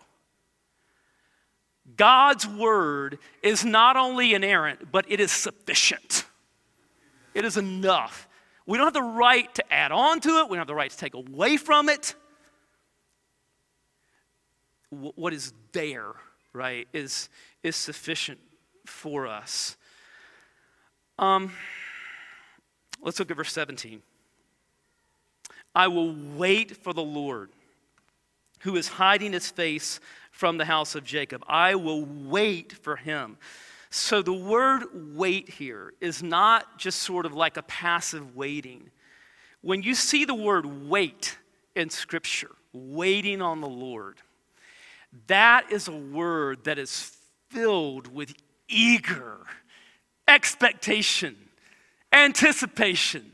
God's 1.96 2.46
word 2.46 3.20
is 3.42 3.64
not 3.64 3.96
only 3.96 4.34
inerrant, 4.34 4.92
but 4.92 5.06
it 5.08 5.22
is 5.22 5.32
sufficient. 5.32 6.26
It 7.34 7.46
is 7.46 7.56
enough. 7.56 8.28
We 8.66 8.78
don't 8.78 8.88
have 8.88 8.94
the 8.94 9.02
right 9.02 9.54
to 9.56 9.74
add 9.74 9.92
on 9.92 10.20
to 10.22 10.40
it, 10.40 10.50
we 10.50 10.56
don't 10.56 10.60
have 10.60 10.68
the 10.68 10.76
right 10.76 10.92
to 10.92 10.98
take 10.98 11.14
away 11.14 11.58
from 11.58 11.90
it. 11.90 12.16
What 14.90 15.34
is 15.34 15.54
there, 15.72 16.14
right, 16.54 16.88
is, 16.92 17.30
is 17.64 17.76
sufficient 17.76 18.40
for 18.86 19.26
us. 19.26 19.78
Um, 21.18 21.54
let's 23.02 23.20
look 23.20 23.32
at 23.32 23.38
verse 23.38 23.54
17. 23.54 24.02
I 25.74 25.88
will 25.88 26.14
wait 26.36 26.76
for 26.76 26.94
the 26.94 27.04
Lord, 27.04 27.52
who 28.62 28.76
is 28.76 28.88
hiding 28.90 29.34
his 29.34 29.50
face 29.50 30.00
from 30.32 30.58
the 30.58 30.66
house 30.66 30.96
of 30.96 31.04
Jacob. 31.04 31.44
I 31.48 31.76
will 31.76 32.06
wait 32.06 32.74
for 32.74 32.98
him. 32.98 33.38
So 33.92 34.22
the 34.22 34.34
word 34.34 34.86
wait 34.94 35.50
here 35.50 35.94
is 36.00 36.24
not 36.24 36.80
just 36.80 37.02
sort 37.02 37.26
of 37.26 37.34
like 37.34 37.58
a 37.58 37.64
passive 37.64 38.38
waiting. 38.38 38.90
When 39.60 39.84
you 39.84 39.96
see 39.96 40.24
the 40.24 40.34
word 40.34 40.66
wait 40.90 41.38
in 41.76 41.90
Scripture, 41.90 42.52
waiting 42.72 43.42
on 43.42 43.60
the 43.60 43.68
Lord, 43.68 44.22
that 45.28 45.74
is 45.74 45.90
a 45.90 45.96
word 45.96 46.64
that 46.64 46.80
is 46.80 47.12
filled 47.50 48.08
with 48.08 48.34
eager 48.70 49.40
expectation, 50.26 51.36
anticipation, 52.14 53.30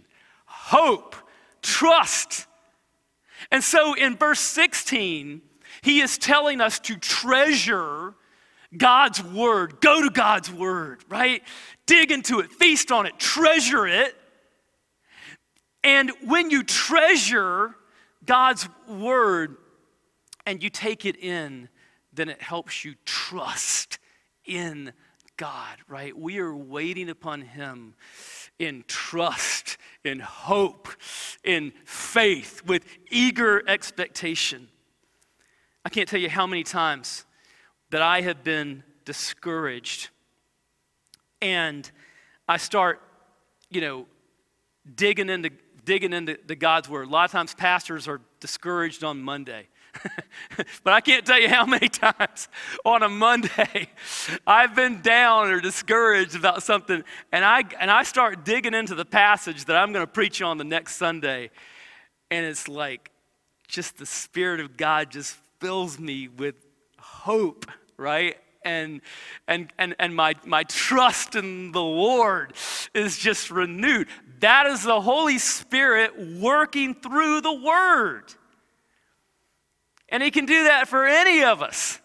hope, 0.45 1.15
trust. 1.61 2.47
And 3.51 3.63
so 3.63 3.93
in 3.93 4.17
verse 4.17 4.39
16, 4.39 5.43
he 5.83 6.01
is 6.01 6.17
telling 6.17 6.61
us 6.61 6.79
to 6.79 6.97
treasure 6.97 8.15
God's 8.75 9.24
word. 9.24 9.79
Go 9.81 10.01
to 10.01 10.09
God's 10.09 10.51
word, 10.51 11.03
right? 11.09 11.41
Dig 11.86 12.12
into 12.12 12.39
it, 12.39 12.51
feast 12.51 12.91
on 12.91 13.05
it, 13.05 13.17
treasure 13.17 13.88
it. 13.88 14.15
And 15.83 16.12
when 16.25 16.50
you 16.50 16.63
treasure 16.63 17.75
God's 18.25 18.67
word 18.88 19.57
and 20.45 20.62
you 20.62 20.69
take 20.69 21.05
it 21.05 21.15
in, 21.15 21.69
then 22.12 22.29
it 22.29 22.41
helps 22.41 22.83
you 22.83 22.95
trust 23.05 24.00
in 24.45 24.91
God, 25.38 25.77
right? 25.88 26.17
We 26.17 26.39
are 26.39 26.55
waiting 26.55 27.09
upon 27.09 27.41
Him 27.41 27.93
in 28.59 28.83
trust, 28.88 29.77
in 30.03 30.19
hope, 30.19 30.89
in 31.43 31.71
faith, 31.86 32.63
with 32.65 32.86
eager 33.12 33.63
expectation. 33.67 34.67
I 35.86 35.89
can't 35.89 36.09
tell 36.09 36.19
you 36.19 36.29
how 36.29 36.47
many 36.47 36.63
times 36.63 37.24
that 37.89 38.01
I 38.01 38.22
have 38.22 38.44
been 38.44 38.84
discouraged 39.06 40.10
and 41.41 41.89
I 42.48 42.58
start, 42.58 43.01
you 43.70 43.82
know, 43.82 44.06
digging 44.96 45.29
into 45.29 45.51
digging 45.86 46.12
into 46.12 46.38
the 46.46 46.56
God's 46.56 46.89
word. 46.89 47.08
A 47.08 47.12
lot 47.12 47.25
of 47.25 47.32
times 47.32 47.53
pastors 47.53 48.10
are 48.10 48.20
discouraged 48.41 49.06
on 49.06 49.22
Monday. 49.22 49.67
but 50.84 50.94
I 50.94 51.01
can't 51.01 51.25
tell 51.25 51.39
you 51.39 51.50
how 51.50 51.65
many 51.65 51.88
times 51.89 52.50
on 52.84 53.03
a 53.03 53.10
Monday 53.10 53.89
I've 54.48 54.75
been 54.75 55.01
down 55.01 55.50
or 55.50 55.62
discouraged 55.62 56.36
about 56.36 56.62
something, 56.62 57.03
and 57.32 57.46
I, 57.46 57.63
and 57.79 57.89
I 57.89 58.03
start 58.03 58.44
digging 58.44 58.74
into 58.74 58.96
the 58.96 59.06
passage 59.06 59.65
that 59.65 59.77
I'm 59.77 59.94
going 59.94 60.06
to 60.06 60.12
preach 60.12 60.41
on 60.41 60.58
the 60.58 60.65
next 60.65 60.98
Sunday, 60.98 61.50
and 62.29 62.46
it's 62.46 62.67
like 62.67 63.12
just 63.67 63.98
the 63.98 64.06
Spirit 64.06 64.60
of 64.60 64.77
God 64.77 65.10
just 65.10 65.38
fills 65.60 65.98
me 65.98 66.27
with 66.27 66.66
hope, 67.27 67.65
right? 67.98 68.38
And, 68.63 69.01
and, 69.50 69.72
and, 69.77 69.96
and 70.00 70.15
my, 70.15 70.36
my 70.46 70.63
trust 70.63 71.36
in 71.36 71.74
the 71.74 71.84
Lord 71.84 72.53
is 72.94 73.18
just 73.18 73.51
renewed. 73.51 74.07
That 74.40 74.66
is 74.68 74.83
the 74.83 75.01
Holy 75.01 75.37
Spirit 75.37 76.18
working 76.40 76.96
through 76.96 77.42
the 77.42 77.53
Word. 77.53 78.33
And 80.07 80.24
He 80.24 80.31
can 80.31 80.46
do 80.46 80.63
that 80.63 80.87
for 80.87 81.05
any 81.05 81.44
of 81.44 81.61
us. 81.61 82.00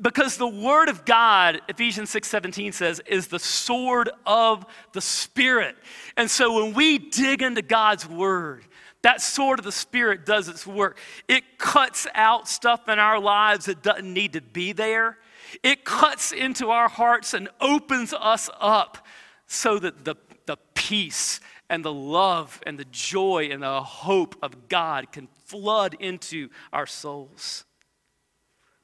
Because 0.00 0.36
the 0.36 0.48
Word 0.48 0.88
of 0.88 1.04
God, 1.04 1.60
Ephesians 1.68 2.10
6 2.10 2.26
17 2.26 2.72
says, 2.72 3.00
is 3.06 3.28
the 3.28 3.38
sword 3.38 4.10
of 4.26 4.66
the 4.92 5.00
Spirit. 5.00 5.76
And 6.16 6.28
so 6.28 6.64
when 6.64 6.74
we 6.74 6.98
dig 6.98 7.42
into 7.42 7.62
God's 7.62 8.08
Word, 8.08 8.64
that 9.02 9.22
sword 9.22 9.58
of 9.58 9.64
the 9.64 9.72
Spirit 9.72 10.26
does 10.26 10.48
its 10.48 10.66
work. 10.66 10.98
It 11.26 11.58
cuts 11.58 12.06
out 12.14 12.48
stuff 12.48 12.88
in 12.88 12.98
our 12.98 13.18
lives 13.18 13.66
that 13.66 13.82
doesn't 13.82 14.12
need 14.12 14.34
to 14.34 14.40
be 14.40 14.72
there. 14.72 15.18
It 15.62 15.84
cuts 15.84 16.32
into 16.32 16.70
our 16.70 16.88
hearts 16.88 17.32
and 17.32 17.48
opens 17.60 18.12
us 18.12 18.50
up 18.60 19.06
so 19.46 19.78
that 19.78 20.04
the, 20.04 20.16
the 20.46 20.58
peace 20.74 21.40
and 21.68 21.84
the 21.84 21.92
love 21.92 22.60
and 22.66 22.78
the 22.78 22.84
joy 22.86 23.48
and 23.50 23.62
the 23.62 23.82
hope 23.82 24.36
of 24.42 24.68
God 24.68 25.12
can 25.12 25.28
flood 25.46 25.96
into 25.98 26.50
our 26.72 26.86
souls. 26.86 27.64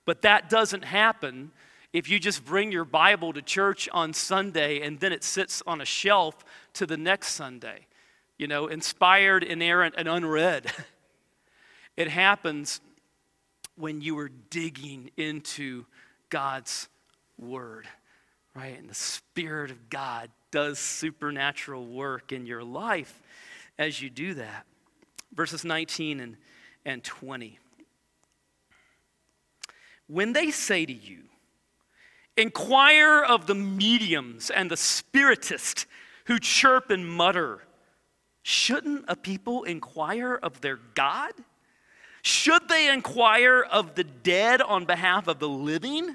But 0.07 0.23
that 0.23 0.49
doesn't 0.49 0.85
happen 0.85 1.51
if 1.93 2.09
you 2.09 2.19
just 2.19 2.45
bring 2.45 2.73
your 2.73 2.85
Bible 2.85 3.33
to 3.33 3.43
church 3.43 3.89
on 3.93 4.13
Sunday 4.13 4.81
and 4.81 4.99
then 5.01 5.13
it 5.13 5.25
sits 5.25 5.63
on 5.67 5.81
a 5.81 5.85
shelf 5.85 6.45
to 6.75 6.87
the 6.87 6.97
next 6.97 7.33
Sunday 7.33 7.87
you 8.39 8.47
know, 8.47 8.67
inspired, 8.67 9.43
inerrant, 9.43 9.95
and 9.97 10.09
unread. 10.09 10.71
it 11.97 12.09
happens 12.09 12.81
when 13.77 14.01
you 14.01 14.19
are 14.19 14.31
digging 14.51 15.11
into 15.17 15.85
God's 16.31 16.89
Word, 17.39 17.87
right? 18.55 18.79
And 18.79 18.89
the 18.89 18.95
Spirit 18.95 19.71
of 19.71 19.91
God 19.91 20.31
does 20.51 20.79
supernatural 20.79 21.87
work 21.87 22.33
in 22.33 22.47
your 22.47 22.65
life 22.65 23.23
as 23.79 24.01
you 24.01 24.09
do 24.09 24.35
that. 24.35 24.65
Verses 25.35 25.65
19 25.65 26.21
and, 26.21 26.37
and 26.85 27.05
20. 27.05 27.59
When 30.07 30.33
they 30.33 30.51
say 30.51 30.87
to 30.87 30.93
you, 30.93 31.25
Inquire 32.37 33.23
of 33.23 33.47
the 33.47 33.55
mediums 33.55 34.51
and 34.51 34.71
the 34.71 34.77
spiritists 34.77 35.87
who 36.27 36.39
chirp 36.39 36.91
and 36.91 37.09
mutter, 37.09 37.63
Shouldn't 38.49 39.07
a 39.09 39.17
people 39.17 39.65
inquire 39.65 40.37
of 40.37 40.61
their 40.61 40.79
God? 40.95 41.33
Should 42.23 42.69
they 42.69 42.93
inquire 42.93 43.61
of 43.61 43.97
the 43.97 44.05
dead 44.05 44.63
on 44.63 44.85
behalf 44.85 45.27
of 45.27 45.41
the 45.41 45.49
living? 45.49 46.15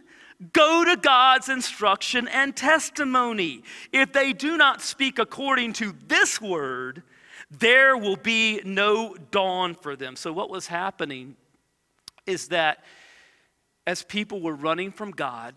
Go 0.54 0.86
to 0.86 0.96
God's 0.96 1.50
instruction 1.50 2.30
and 2.30 2.56
testimony. 2.56 3.64
If 3.92 4.14
they 4.14 4.32
do 4.32 4.56
not 4.56 4.82
speak 4.82 5.20
according 5.20 5.74
to 5.74 5.94
this 6.08 6.40
word, 6.40 7.04
there 7.50 7.98
will 7.98 8.16
be 8.16 8.62
no 8.64 9.14
dawn 9.32 9.76
for 9.76 9.98
them. 9.98 10.16
So, 10.16 10.32
what 10.32 10.50
was 10.50 10.68
happening 10.68 11.36
is 12.26 12.48
that 12.48 12.82
as 13.86 14.04
people 14.04 14.40
were 14.40 14.56
running 14.56 14.94
from 14.94 15.12
God, 15.12 15.54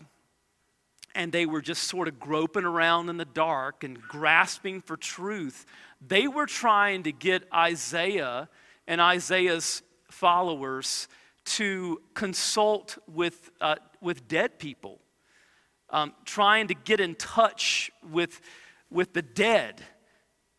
and 1.15 1.31
they 1.31 1.45
were 1.45 1.61
just 1.61 1.83
sort 1.83 2.09
of 2.09 2.19
groping 2.19 2.65
around 2.65 3.07
in 3.07 3.15
the 3.15 3.23
dark 3.23 3.85
and 3.85 4.01
grasping 4.01 4.81
for 4.81 4.97
truth, 4.97 5.65
they 6.01 6.27
were 6.27 6.45
trying 6.45 7.03
to 7.03 7.11
get 7.11 7.43
Isaiah 7.53 8.49
and 8.87 9.01
Isaiah's 9.01 9.81
followers 10.09 11.07
to 11.45 12.01
consult 12.13 12.97
with, 13.07 13.51
uh, 13.61 13.75
with 14.01 14.27
dead 14.27 14.59
people, 14.59 14.99
um, 15.89 16.13
trying 16.25 16.67
to 16.67 16.73
get 16.73 16.99
in 16.99 17.15
touch 17.15 17.91
with, 18.11 18.41
with 18.89 19.13
the 19.13 19.21
dead 19.21 19.81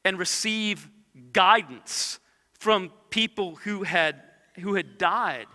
and 0.04 0.18
receive 0.18 0.88
guidance 1.32 2.20
from 2.58 2.90
people 3.10 3.56
who 3.56 3.82
had, 3.82 4.22
who 4.60 4.74
had 4.74 4.98
died. 4.98 5.46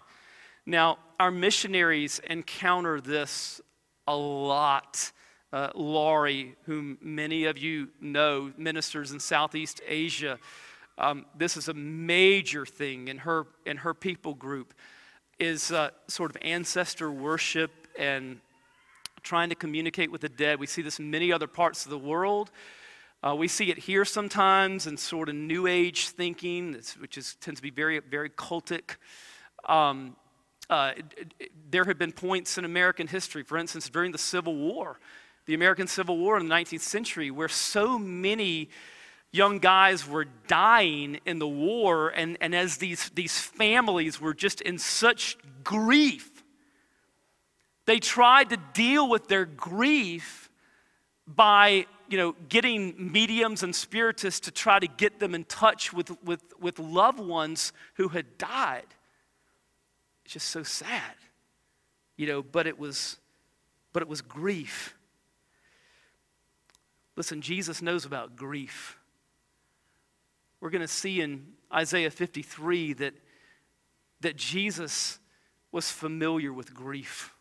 Now, 0.65 1.00
our 1.20 1.32
missionaries 1.32 2.20
encounter 2.30 3.00
this 3.00 3.62
a 4.08 4.15
lot 4.15 5.12
uh, 5.53 5.69
Laurie, 5.75 6.55
whom 6.65 6.97
many 7.01 7.45
of 7.45 7.57
you 7.57 7.89
know, 7.99 8.51
ministers 8.57 9.11
in 9.11 9.19
Southeast 9.19 9.81
Asia. 9.87 10.39
Um, 10.97 11.25
this 11.37 11.57
is 11.57 11.67
a 11.67 11.73
major 11.73 12.65
thing 12.65 13.07
in 13.07 13.19
her, 13.19 13.47
in 13.65 13.77
her 13.77 13.93
people 13.93 14.33
group, 14.33 14.73
is 15.39 15.71
uh, 15.71 15.89
sort 16.07 16.29
of 16.29 16.37
ancestor 16.41 17.11
worship 17.11 17.71
and 17.97 18.39
trying 19.23 19.49
to 19.49 19.55
communicate 19.55 20.11
with 20.11 20.21
the 20.21 20.29
dead. 20.29 20.59
We 20.59 20.67
see 20.67 20.81
this 20.81 20.99
in 20.99 21.09
many 21.09 21.31
other 21.31 21.47
parts 21.47 21.85
of 21.85 21.91
the 21.91 21.97
world. 21.97 22.51
Uh, 23.23 23.35
we 23.35 23.47
see 23.47 23.69
it 23.69 23.77
here 23.77 24.03
sometimes 24.03 24.87
in 24.87 24.97
sort 24.97 25.29
of 25.29 25.35
New 25.35 25.67
Age 25.67 26.09
thinking, 26.09 26.81
which 26.99 27.17
is, 27.17 27.35
tends 27.39 27.59
to 27.59 27.61
be 27.61 27.69
very, 27.69 27.99
very 27.99 28.29
cultic. 28.29 28.95
Um, 29.67 30.15
uh, 30.69 30.93
there 31.69 31.83
have 31.83 31.99
been 31.99 32.13
points 32.13 32.57
in 32.57 32.65
American 32.65 33.05
history, 33.05 33.43
for 33.43 33.57
instance, 33.57 33.89
during 33.89 34.11
the 34.11 34.17
Civil 34.17 34.55
War, 34.55 34.99
the 35.45 35.54
American 35.54 35.88
Civil 35.88 36.17
War 36.17 36.38
in 36.38 36.47
the 36.47 36.54
19th 36.54 36.82
century, 36.82 37.32
where 37.32 37.47
so 37.47 37.97
many 37.97 38.69
young 39.32 39.60
guys 39.60 40.08
were 40.08 40.25
dying 40.47 41.19
in 41.25 41.39
the 41.39 41.47
war, 41.47 42.10
and, 42.10 42.38
and 42.41 42.54
as 42.54 42.77
these, 42.77 43.10
these 43.15 43.39
families 43.39 44.19
were 44.19 44.34
just 44.34 44.62
in 44.62 44.77
such 44.77 45.38
grief, 45.63 46.43
they 47.86 47.99
tried 47.99 48.49
to 48.49 48.58
deal 48.73 49.10
with 49.10 49.27
their 49.27 49.45
grief 49.45 50.49
by 51.27 51.86
you 52.10 52.17
know, 52.17 52.36
getting 52.49 53.12
mediums 53.12 53.63
and 53.63 53.73
spiritists 53.73 54.41
to 54.41 54.51
try 54.51 54.77
to 54.80 54.88
get 54.88 55.19
them 55.19 55.34
in 55.34 55.45
touch 55.45 55.93
with, 55.93 56.12
with, 56.23 56.43
with 56.60 56.77
loved 56.77 57.21
ones 57.21 57.71
who 57.93 58.10
had 58.10 58.38
died. 58.38 58.86
It's 60.25 60.34
just 60.34 60.49
so 60.49 60.62
sad. 60.62 61.15
You 62.17 62.27
know, 62.27 62.43
but 62.43 62.67
it 62.67 62.77
was 62.77 63.17
but 63.93 64.01
it 64.01 64.08
was 64.08 64.21
grief. 64.21 64.95
Listen, 67.15 67.41
Jesus 67.41 67.82
knows 67.82 68.06
about 68.06 68.36
grief. 68.36 68.97
We're 70.60 70.69
going 70.69 70.82
to 70.82 70.88
see 70.88 71.21
in 71.21 71.54
Isaiah 71.74 72.12
53 72.12 72.93
that, 72.93 73.13
that 74.21 74.36
Jesus 74.36 75.19
was 75.71 75.91
familiar 75.91 76.54
with 76.54 76.74
grief. 76.74 77.34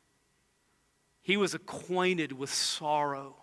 He 1.23 1.37
was 1.37 1.55
acquainted 1.55 2.33
with 2.33 2.53
sorrow. 2.53 3.37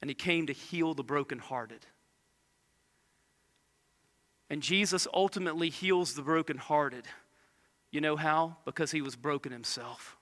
And 0.00 0.08
he 0.08 0.14
came 0.14 0.46
to 0.46 0.52
heal 0.52 0.94
the 0.94 1.04
brokenhearted. 1.04 1.84
And 4.48 4.62
Jesus 4.62 5.06
ultimately 5.12 5.68
heals 5.68 6.14
the 6.14 6.22
brokenhearted. 6.22 7.04
You 7.90 8.00
know 8.00 8.16
how? 8.16 8.56
Because 8.64 8.90
he 8.90 9.02
was 9.02 9.14
broken 9.14 9.52
himself. 9.52 10.16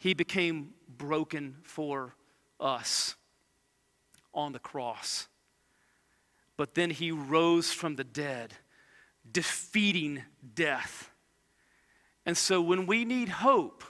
He 0.00 0.14
became 0.14 0.70
broken 0.88 1.58
for 1.62 2.16
us 2.58 3.14
on 4.32 4.52
the 4.52 4.58
cross. 4.58 5.28
But 6.56 6.74
then 6.74 6.90
he 6.90 7.12
rose 7.12 7.70
from 7.70 7.96
the 7.96 8.04
dead, 8.04 8.54
defeating 9.30 10.22
death. 10.54 11.10
And 12.24 12.36
so 12.36 12.62
when 12.62 12.86
we 12.86 13.04
need 13.04 13.28
hope, 13.28 13.84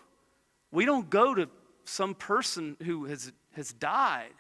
we 0.73 0.85
don't 0.85 1.09
go 1.09 1.33
to 1.35 1.49
some 1.85 2.15
person 2.15 2.77
who 2.83 3.05
has, 3.05 3.33
has 3.53 3.73
died. 3.73 4.35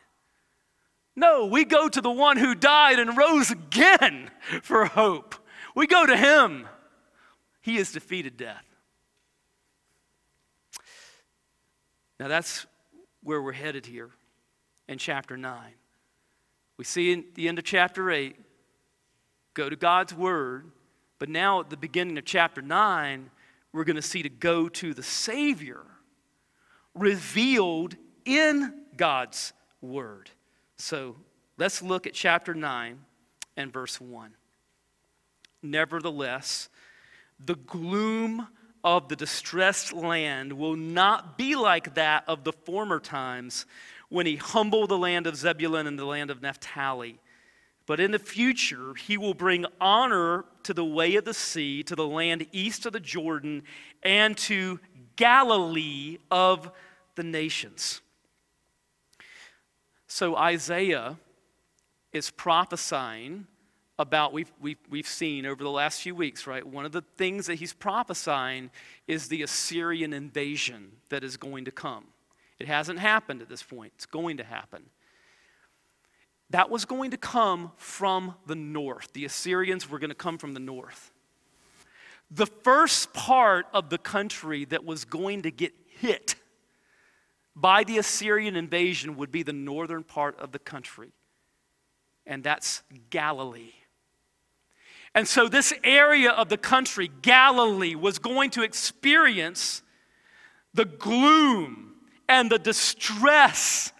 No, 1.14 1.46
we 1.46 1.64
go 1.64 1.88
to 1.88 2.00
the 2.00 2.10
one 2.10 2.36
who 2.36 2.56
died 2.56 2.98
and 2.98 3.16
rose 3.16 3.52
again 3.52 4.30
for 4.62 4.86
hope. 4.86 5.36
We 5.76 5.86
go 5.86 6.04
to 6.04 6.16
him. 6.16 6.66
He 7.62 7.76
has 7.76 7.92
defeated 7.92 8.36
death. 8.36 8.64
Now 12.20 12.28
that's 12.28 12.66
where 13.22 13.40
we're 13.40 13.52
headed 13.52 13.86
here 13.86 14.10
in 14.88 14.98
chapter 14.98 15.38
9. 15.38 15.72
We 16.76 16.84
see 16.84 17.12
in 17.12 17.24
the 17.34 17.48
end 17.48 17.58
of 17.58 17.64
chapter 17.64 18.10
8, 18.10 18.36
go 19.54 19.70
to 19.70 19.76
God's 19.76 20.12
word, 20.12 20.70
but 21.18 21.30
now 21.30 21.60
at 21.60 21.70
the 21.70 21.78
beginning 21.78 22.18
of 22.18 22.26
chapter 22.26 22.60
9, 22.60 23.30
we're 23.72 23.84
going 23.84 23.96
to 23.96 24.02
see 24.02 24.22
to 24.22 24.28
go 24.28 24.68
to 24.68 24.92
the 24.92 25.02
Savior 25.02 25.80
revealed 26.94 27.96
in 28.26 28.74
God's 28.98 29.54
word. 29.80 30.30
So 30.76 31.16
let's 31.56 31.80
look 31.80 32.06
at 32.06 32.12
chapter 32.12 32.52
9 32.52 32.98
and 33.56 33.72
verse 33.72 33.98
1. 33.98 34.34
Nevertheless, 35.62 36.68
the 37.42 37.54
gloom 37.54 38.46
of 38.82 39.08
the 39.08 39.16
distressed 39.16 39.92
land 39.92 40.52
will 40.52 40.76
not 40.76 41.36
be 41.36 41.56
like 41.56 41.94
that 41.94 42.24
of 42.26 42.44
the 42.44 42.52
former 42.52 43.00
times 43.00 43.66
when 44.08 44.26
he 44.26 44.36
humbled 44.36 44.90
the 44.90 44.98
land 44.98 45.26
of 45.26 45.36
Zebulun 45.36 45.86
and 45.86 45.98
the 45.98 46.04
land 46.04 46.30
of 46.30 46.42
Naphtali. 46.42 47.18
But 47.86 48.00
in 48.00 48.10
the 48.10 48.18
future, 48.18 48.94
he 48.94 49.16
will 49.16 49.34
bring 49.34 49.66
honor 49.80 50.44
to 50.62 50.74
the 50.74 50.84
way 50.84 51.16
of 51.16 51.24
the 51.24 51.34
sea, 51.34 51.82
to 51.84 51.96
the 51.96 52.06
land 52.06 52.46
east 52.52 52.86
of 52.86 52.92
the 52.92 53.00
Jordan, 53.00 53.62
and 54.02 54.36
to 54.38 54.80
Galilee 55.16 56.18
of 56.30 56.70
the 57.16 57.22
nations. 57.22 58.00
So 60.06 60.36
Isaiah 60.36 61.18
is 62.12 62.30
prophesying 62.30 63.46
about 64.00 64.32
we've, 64.32 64.50
we've, 64.60 64.78
we've 64.88 65.06
seen 65.06 65.44
over 65.44 65.62
the 65.62 65.70
last 65.70 66.00
few 66.00 66.14
weeks, 66.14 66.46
right? 66.46 66.66
One 66.66 66.86
of 66.86 66.92
the 66.92 67.04
things 67.18 67.46
that 67.46 67.56
he's 67.56 67.74
prophesying 67.74 68.70
is 69.06 69.28
the 69.28 69.42
Assyrian 69.42 70.14
invasion 70.14 70.92
that 71.10 71.22
is 71.22 71.36
going 71.36 71.66
to 71.66 71.70
come. 71.70 72.06
It 72.58 72.66
hasn't 72.66 72.98
happened 72.98 73.42
at 73.42 73.48
this 73.48 73.62
point, 73.62 73.92
it's 73.96 74.06
going 74.06 74.38
to 74.38 74.44
happen. 74.44 74.84
That 76.48 76.70
was 76.70 76.84
going 76.84 77.12
to 77.12 77.16
come 77.16 77.72
from 77.76 78.34
the 78.46 78.56
north. 78.56 79.12
The 79.12 79.24
Assyrians 79.24 79.88
were 79.88 80.00
going 80.00 80.10
to 80.10 80.16
come 80.16 80.38
from 80.38 80.54
the 80.54 80.60
north. 80.60 81.12
The 82.30 82.46
first 82.46 83.12
part 83.12 83.66
of 83.72 83.90
the 83.90 83.98
country 83.98 84.64
that 84.66 84.84
was 84.84 85.04
going 85.04 85.42
to 85.42 85.50
get 85.50 85.74
hit 85.98 86.36
by 87.54 87.84
the 87.84 87.98
Assyrian 87.98 88.56
invasion 88.56 89.16
would 89.16 89.30
be 89.30 89.42
the 89.42 89.52
northern 89.52 90.02
part 90.02 90.38
of 90.40 90.52
the 90.52 90.58
country, 90.58 91.12
and 92.26 92.42
that's 92.42 92.82
Galilee. 93.10 93.72
And 95.14 95.26
so, 95.26 95.48
this 95.48 95.72
area 95.82 96.30
of 96.30 96.48
the 96.48 96.56
country, 96.56 97.10
Galilee, 97.22 97.94
was 97.94 98.18
going 98.18 98.50
to 98.50 98.62
experience 98.62 99.82
the 100.72 100.84
gloom 100.84 101.94
and 102.28 102.50
the 102.50 102.58
distress 102.58 103.92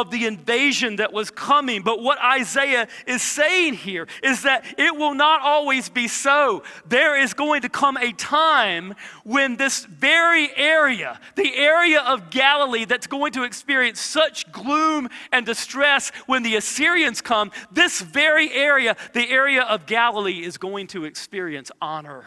of 0.00 0.10
the 0.10 0.26
invasion 0.26 0.96
that 0.96 1.12
was 1.12 1.30
coming. 1.30 1.82
But 1.82 2.02
what 2.02 2.18
Isaiah 2.22 2.88
is 3.06 3.22
saying 3.22 3.74
here 3.74 4.06
is 4.22 4.42
that 4.42 4.64
it 4.78 4.96
will 4.96 5.14
not 5.14 5.40
always 5.42 5.88
be 5.88 6.08
so. 6.08 6.62
There 6.86 7.20
is 7.20 7.34
going 7.34 7.62
to 7.62 7.68
come 7.68 7.96
a 7.96 8.12
time 8.12 8.94
when 9.24 9.56
this 9.56 9.84
very 9.84 10.50
area, 10.56 11.20
the 11.36 11.54
area 11.54 12.00
of 12.00 12.30
Galilee 12.30 12.84
that's 12.84 13.06
going 13.06 13.32
to 13.32 13.44
experience 13.44 14.00
such 14.00 14.50
gloom 14.52 15.08
and 15.32 15.46
distress 15.46 16.10
when 16.26 16.42
the 16.42 16.56
Assyrians 16.56 17.20
come, 17.20 17.52
this 17.70 18.00
very 18.00 18.52
area, 18.52 18.96
the 19.12 19.30
area 19.30 19.62
of 19.62 19.86
Galilee, 19.86 20.42
is 20.42 20.58
going 20.58 20.88
to 20.88 21.04
experience 21.04 21.70
honor 21.80 22.24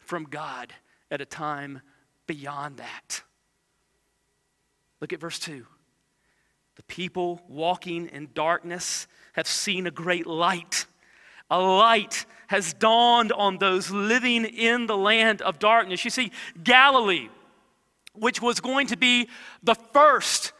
from 0.00 0.24
God 0.24 0.72
at 1.10 1.20
a 1.20 1.26
time 1.26 1.80
beyond 2.26 2.78
that. 2.78 3.22
Look 5.00 5.12
at 5.12 5.20
verse 5.20 5.38
2. 5.38 5.66
The 6.76 6.82
people 6.84 7.40
walking 7.48 8.08
in 8.08 8.30
darkness 8.34 9.06
have 9.34 9.46
seen 9.46 9.86
a 9.86 9.90
great 9.90 10.26
light. 10.26 10.86
A 11.50 11.60
light 11.60 12.24
has 12.48 12.72
dawned 12.72 13.32
on 13.32 13.58
those 13.58 13.90
living 13.90 14.44
in 14.44 14.86
the 14.86 14.96
land 14.96 15.42
of 15.42 15.58
darkness. 15.58 16.04
You 16.04 16.10
see, 16.10 16.32
Galilee, 16.62 17.28
which 18.14 18.40
was 18.40 18.60
going 18.60 18.86
to 18.88 18.96
be 18.96 19.28
the 19.62 19.74
first 19.74 20.52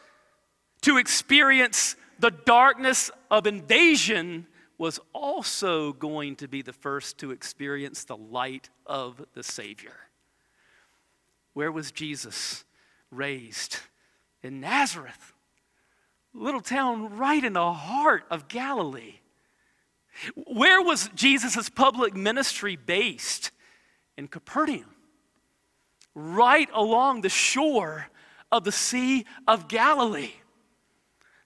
to 0.81 0.97
experience 0.97 1.95
the 2.19 2.31
darkness 2.31 3.09
of 3.31 3.47
invasion, 3.47 4.47
was 4.77 4.99
also 5.13 5.93
going 5.93 6.35
to 6.37 6.47
be 6.47 6.61
the 6.61 6.73
first 6.73 7.17
to 7.19 7.31
experience 7.31 8.03
the 8.03 8.17
light 8.17 8.69
of 8.85 9.23
the 9.33 9.43
Savior. 9.43 9.95
Where 11.53 11.71
was 11.71 11.91
Jesus 11.91 12.65
raised? 13.11 13.77
in 14.43 14.59
Nazareth, 14.59 15.32
little 16.33 16.61
town 16.61 17.17
right 17.17 17.43
in 17.43 17.53
the 17.53 17.73
heart 17.73 18.25
of 18.29 18.47
Galilee. 18.47 19.15
Where 20.35 20.81
was 20.81 21.09
Jesus' 21.15 21.69
public 21.69 22.15
ministry 22.15 22.75
based? 22.75 23.51
In 24.15 24.27
Capernaum, 24.27 24.93
right 26.13 26.69
along 26.71 27.21
the 27.21 27.29
shore 27.29 28.09
of 28.51 28.63
the 28.63 28.71
Sea 28.71 29.25
of 29.47 29.67
Galilee. 29.67 30.33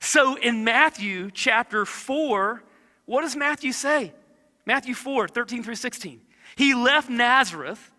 So 0.01 0.35
in 0.35 0.65
Matthew 0.65 1.31
chapter 1.31 1.85
4, 1.85 2.61
what 3.05 3.21
does 3.21 3.37
Matthew 3.37 3.71
say? 3.71 4.11
Matthew 4.65 4.95
4, 4.95 5.29
13 5.29 5.63
through 5.63 5.75
16. 5.75 6.19
He 6.57 6.73
left 6.73 7.09
Nazareth 7.09 7.89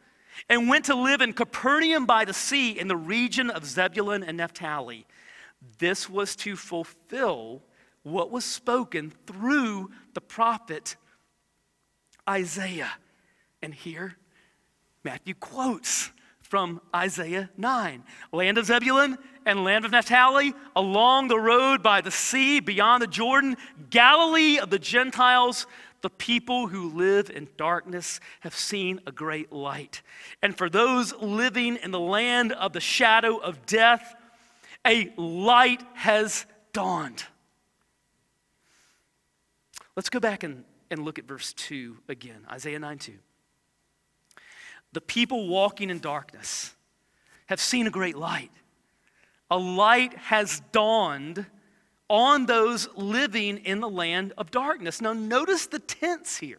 and 0.50 0.68
went 0.68 0.84
to 0.84 0.94
live 0.94 1.22
in 1.22 1.32
Capernaum 1.32 2.04
by 2.04 2.26
the 2.26 2.34
sea 2.34 2.78
in 2.78 2.88
the 2.88 2.96
region 2.96 3.48
of 3.48 3.64
Zebulun 3.64 4.22
and 4.22 4.36
Naphtali. 4.36 5.06
This 5.78 6.08
was 6.08 6.36
to 6.36 6.56
fulfill 6.56 7.62
what 8.02 8.30
was 8.30 8.44
spoken 8.44 9.12
through 9.26 9.90
the 10.14 10.20
prophet 10.20 10.96
Isaiah. 12.28 12.92
And 13.62 13.74
here, 13.74 14.16
Matthew 15.04 15.34
quotes 15.34 16.10
from 16.40 16.80
Isaiah 16.94 17.50
9 17.56 18.02
Land 18.32 18.58
of 18.58 18.66
Zebulun 18.66 19.18
and 19.44 19.64
land 19.64 19.84
of 19.84 19.92
Naphtali, 19.92 20.54
along 20.76 21.28
the 21.28 21.38
road 21.38 21.82
by 21.82 22.00
the 22.00 22.10
sea, 22.10 22.60
beyond 22.60 23.02
the 23.02 23.06
Jordan, 23.06 23.56
Galilee 23.90 24.58
of 24.58 24.70
the 24.70 24.78
Gentiles 24.78 25.66
the 26.00 26.10
people 26.10 26.68
who 26.68 26.90
live 26.90 27.30
in 27.30 27.48
darkness 27.56 28.20
have 28.40 28.54
seen 28.54 29.00
a 29.06 29.12
great 29.12 29.52
light. 29.52 30.02
And 30.42 30.56
for 30.56 30.70
those 30.70 31.12
living 31.14 31.76
in 31.76 31.90
the 31.90 32.00
land 32.00 32.52
of 32.52 32.72
the 32.72 32.80
shadow 32.80 33.38
of 33.38 33.66
death, 33.66 34.14
a 34.86 35.12
light 35.16 35.82
has 35.94 36.46
dawned. 36.72 37.24
Let's 39.96 40.10
go 40.10 40.20
back 40.20 40.42
and, 40.42 40.64
and 40.90 41.04
look 41.04 41.18
at 41.18 41.26
verse 41.26 41.52
2 41.54 41.98
again 42.08 42.46
Isaiah 42.50 42.78
9 42.78 42.98
2. 42.98 43.12
The 44.92 45.00
people 45.00 45.48
walking 45.48 45.90
in 45.90 45.98
darkness 45.98 46.74
have 47.46 47.60
seen 47.60 47.86
a 47.86 47.90
great 47.90 48.16
light. 48.16 48.50
A 49.50 49.58
light 49.58 50.14
has 50.14 50.62
dawned 50.72 51.46
on 52.08 52.46
those 52.46 52.88
living 52.96 53.58
in 53.58 53.80
the 53.80 53.88
land 53.88 54.32
of 54.38 54.50
darkness. 54.50 55.00
Now, 55.00 55.12
notice 55.12 55.66
the 55.66 55.78
tense 55.78 56.38
here. 56.38 56.58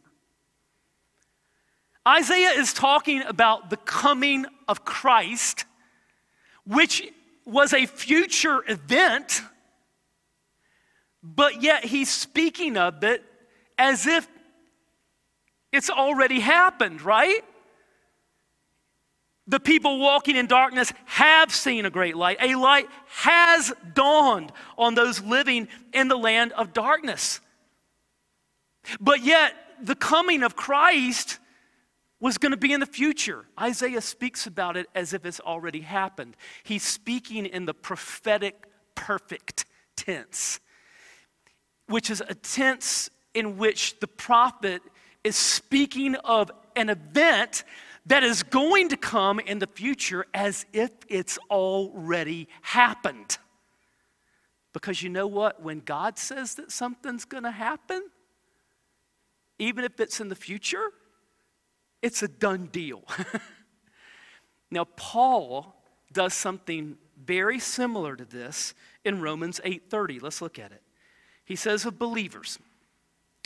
Isaiah 2.07 2.51
is 2.51 2.73
talking 2.73 3.23
about 3.23 3.69
the 3.69 3.77
coming 3.77 4.45
of 4.67 4.85
Christ, 4.85 5.65
which 6.65 7.03
was 7.49 7.73
a 7.73 7.85
future 7.85 8.63
event, 8.67 9.41
but 11.23 11.61
yet 11.61 11.85
he's 11.85 12.09
speaking 12.09 12.77
of 12.77 13.03
it 13.03 13.23
as 13.77 14.05
if 14.05 14.27
it's 15.71 15.89
already 15.89 16.39
happened, 16.39 17.01
right? 17.01 17.43
The 19.47 19.59
people 19.59 19.99
walking 19.99 20.35
in 20.35 20.45
darkness 20.45 20.93
have 21.05 21.53
seen 21.53 21.85
a 21.85 21.89
great 21.89 22.15
light. 22.15 22.37
A 22.39 22.55
light 22.55 22.87
has 23.07 23.73
dawned 23.93 24.51
on 24.77 24.95
those 24.95 25.21
living 25.21 25.67
in 25.91 26.07
the 26.07 26.17
land 26.17 26.51
of 26.53 26.73
darkness. 26.73 27.39
But 28.99 29.23
yet, 29.23 29.53
the 29.81 29.95
coming 29.95 30.43
of 30.43 30.55
Christ 30.55 31.39
was 32.19 32.37
going 32.37 32.51
to 32.51 32.57
be 32.57 32.73
in 32.73 32.79
the 32.79 32.85
future. 32.85 33.45
Isaiah 33.59 34.01
speaks 34.01 34.45
about 34.45 34.75
it 34.75 34.87
as 34.93 35.13
if 35.13 35.25
it's 35.25 35.39
already 35.39 35.81
happened. 35.81 36.35
He's 36.63 36.83
speaking 36.83 37.45
in 37.45 37.65
the 37.65 37.73
prophetic 37.73 38.65
perfect 38.95 39.65
tense, 39.95 40.59
which 41.87 42.09
is 42.09 42.21
a 42.21 42.35
tense 42.35 43.09
in 43.33 43.57
which 43.57 43.99
the 43.99 44.07
prophet 44.07 44.81
is 45.23 45.35
speaking 45.35 46.15
of 46.15 46.51
an 46.75 46.89
event 46.89 47.63
that 48.05 48.23
is 48.23 48.43
going 48.43 48.89
to 48.89 48.97
come 48.97 49.39
in 49.39 49.59
the 49.59 49.67
future 49.67 50.25
as 50.33 50.65
if 50.73 50.91
it's 51.07 51.37
already 51.49 52.47
happened. 52.61 53.37
Because 54.73 55.01
you 55.01 55.09
know 55.09 55.27
what? 55.27 55.61
When 55.61 55.79
God 55.79 56.17
says 56.17 56.55
that 56.55 56.71
something's 56.71 57.25
going 57.25 57.43
to 57.43 57.51
happen, 57.51 58.01
even 59.57 59.83
if 59.83 59.99
it's 59.99 60.19
in 60.19 60.29
the 60.29 60.35
future, 60.35 60.91
it's 62.01 62.23
a 62.23 62.27
done 62.27 62.67
deal. 62.67 63.03
now, 64.71 64.85
Paul 64.95 65.75
does 66.11 66.33
something 66.33 66.97
very 67.23 67.59
similar 67.59 68.15
to 68.15 68.25
this 68.25 68.73
in 69.03 69.21
Romans 69.21 69.59
8:30. 69.63 70.21
Let's 70.21 70.41
look 70.41 70.57
at 70.57 70.71
it. 70.71 70.81
He 71.45 71.55
says 71.55 71.85
of 71.85 71.99
believers, 71.99 72.59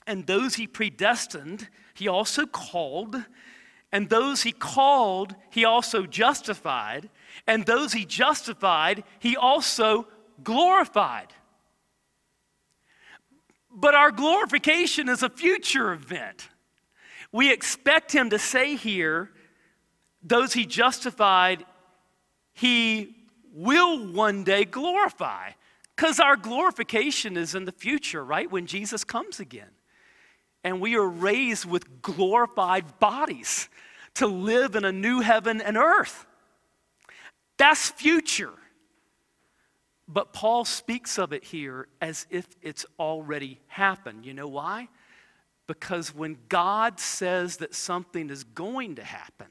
and 0.05 0.27
those 0.27 0.55
he 0.55 0.67
predestined, 0.67 1.69
he 1.93 2.07
also 2.07 2.45
called, 2.45 3.23
and 3.91 4.09
those 4.09 4.43
he 4.43 4.51
called, 4.51 5.35
he 5.49 5.65
also 5.65 6.05
justified, 6.05 7.09
and 7.47 7.65
those 7.65 7.93
he 7.93 8.05
justified, 8.05 9.03
he 9.19 9.37
also 9.37 10.07
glorified. 10.43 11.33
But 13.71 13.95
our 13.95 14.11
glorification 14.11 15.09
is 15.09 15.23
a 15.23 15.29
future 15.29 15.93
event. 15.93 16.49
We 17.33 17.51
expect 17.51 18.13
him 18.13 18.29
to 18.29 18.39
say 18.39 18.77
here, 18.77 19.29
those 20.21 20.53
he 20.53 20.65
justified, 20.65 21.65
he 22.53 23.15
will 23.51 24.07
one 24.07 24.45
day 24.45 24.63
glorify. 24.63 25.49
Because 25.95 26.19
our 26.19 26.37
glorification 26.37 27.35
is 27.35 27.55
in 27.55 27.65
the 27.65 27.71
future, 27.71 28.23
right? 28.23 28.49
When 28.49 28.65
Jesus 28.65 29.03
comes 29.03 29.39
again 29.39 29.69
and 30.63 30.79
we 30.79 30.95
are 30.95 31.07
raised 31.07 31.65
with 31.65 32.01
glorified 32.01 32.99
bodies 32.99 33.67
to 34.15 34.27
live 34.27 34.75
in 34.75 34.85
a 34.85 34.91
new 34.91 35.19
heaven 35.19 35.59
and 35.59 35.75
earth. 35.75 36.25
That's 37.57 37.89
future. 37.89 38.53
But 40.07 40.33
Paul 40.33 40.65
speaks 40.65 41.17
of 41.17 41.33
it 41.33 41.43
here 41.43 41.87
as 42.01 42.27
if 42.29 42.47
it's 42.61 42.85
already 42.99 43.59
happened. 43.67 44.25
You 44.25 44.33
know 44.33 44.47
why? 44.47 44.89
Because 45.67 46.13
when 46.13 46.37
God 46.49 46.99
says 46.99 47.57
that 47.57 47.73
something 47.73 48.29
is 48.29 48.43
going 48.43 48.95
to 48.95 49.03
happen, 49.03 49.47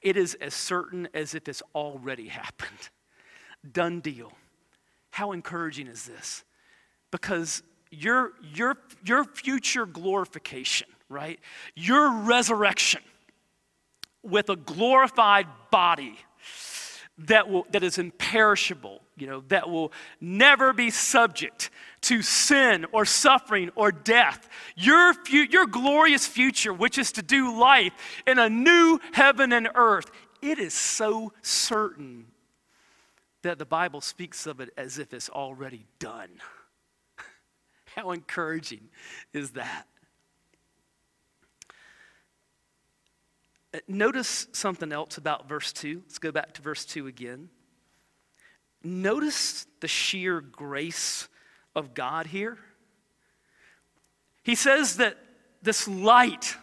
it 0.00 0.16
is 0.16 0.34
as 0.34 0.54
certain 0.54 1.08
as 1.14 1.34
if 1.34 1.48
it's 1.48 1.62
already 1.74 2.28
happened. 2.28 2.90
Done 3.70 4.00
deal. 4.00 4.32
How 5.10 5.32
encouraging 5.32 5.86
is 5.86 6.04
this? 6.04 6.44
Because 7.10 7.62
your, 7.90 8.32
your, 8.42 8.76
your 9.04 9.24
future 9.24 9.86
glorification, 9.86 10.88
right? 11.08 11.38
Your 11.74 12.12
resurrection 12.12 13.00
with 14.22 14.48
a 14.48 14.56
glorified 14.56 15.46
body 15.70 16.18
that, 17.18 17.48
will, 17.48 17.66
that 17.70 17.84
is 17.84 17.98
imperishable, 17.98 19.00
you 19.16 19.26
know, 19.26 19.44
that 19.48 19.70
will 19.70 19.92
never 20.20 20.72
be 20.72 20.90
subject 20.90 21.70
to 22.04 22.22
sin 22.22 22.86
or 22.92 23.04
suffering 23.04 23.70
or 23.74 23.92
death. 23.92 24.48
Your, 24.76 25.14
fu- 25.14 25.46
your 25.50 25.66
glorious 25.66 26.26
future, 26.26 26.72
which 26.72 26.98
is 26.98 27.12
to 27.12 27.22
do 27.22 27.58
life 27.58 27.92
in 28.26 28.38
a 28.38 28.48
new 28.48 29.00
heaven 29.12 29.52
and 29.52 29.68
earth, 29.74 30.10
it 30.40 30.58
is 30.58 30.74
so 30.74 31.32
certain 31.42 32.26
that 33.42 33.58
the 33.58 33.66
Bible 33.66 34.00
speaks 34.00 34.46
of 34.46 34.60
it 34.60 34.70
as 34.76 34.98
if 34.98 35.12
it's 35.12 35.28
already 35.28 35.86
done. 35.98 36.30
How 37.96 38.10
encouraging 38.10 38.88
is 39.32 39.52
that? 39.52 39.86
Uh, 43.74 43.78
notice 43.88 44.46
something 44.52 44.92
else 44.92 45.18
about 45.18 45.48
verse 45.48 45.72
2. 45.72 46.02
Let's 46.04 46.18
go 46.18 46.32
back 46.32 46.54
to 46.54 46.62
verse 46.62 46.84
2 46.84 47.06
again. 47.06 47.48
Notice 48.82 49.66
the 49.80 49.88
sheer 49.88 50.40
grace 50.40 51.28
of 51.74 51.94
God 51.94 52.26
here. 52.26 52.58
He 54.42 54.54
says 54.54 54.98
that 54.98 55.16
this 55.62 55.88
light 55.88 56.56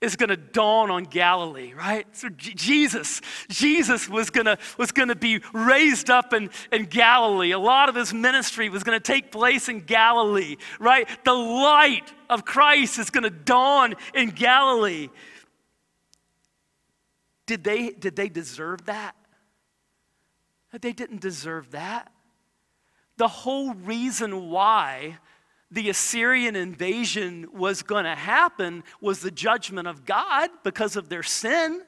is 0.00 0.14
going 0.14 0.28
to 0.28 0.36
dawn 0.36 0.90
on 0.90 1.04
Galilee, 1.04 1.72
right? 1.72 2.06
So 2.14 2.28
J- 2.28 2.52
Jesus, 2.54 3.20
Jesus 3.48 4.08
was 4.08 4.30
going 4.30 4.44
to 4.44 4.58
was 4.78 4.92
going 4.92 5.08
to 5.08 5.16
be 5.16 5.40
raised 5.52 6.10
up 6.10 6.32
in, 6.32 6.50
in 6.70 6.84
Galilee. 6.84 7.52
A 7.52 7.58
lot 7.58 7.88
of 7.88 7.94
his 7.94 8.12
ministry 8.12 8.68
was 8.68 8.84
going 8.84 8.98
to 8.98 9.02
take 9.02 9.32
place 9.32 9.68
in 9.68 9.80
Galilee, 9.80 10.56
right? 10.78 11.08
The 11.24 11.32
light 11.32 12.12
of 12.28 12.44
Christ 12.44 12.98
is 12.98 13.10
going 13.10 13.24
to 13.24 13.30
dawn 13.30 13.94
in 14.14 14.30
Galilee. 14.30 15.08
Did 17.46 17.64
they, 17.64 17.90
did 17.90 18.16
they 18.16 18.28
deserve 18.28 18.86
that? 18.86 19.14
They 20.78 20.92
didn't 20.92 21.20
deserve 21.22 21.70
that. 21.70 22.12
The 23.16 23.28
whole 23.28 23.74
reason 23.74 24.50
why 24.50 25.18
the 25.70 25.88
Assyrian 25.88 26.54
invasion 26.54 27.48
was 27.52 27.82
going 27.82 28.04
to 28.04 28.14
happen 28.14 28.84
was 29.00 29.20
the 29.20 29.30
judgment 29.30 29.88
of 29.88 30.04
God 30.04 30.50
because 30.62 30.96
of 30.96 31.08
their 31.08 31.22
sin. 31.22 31.82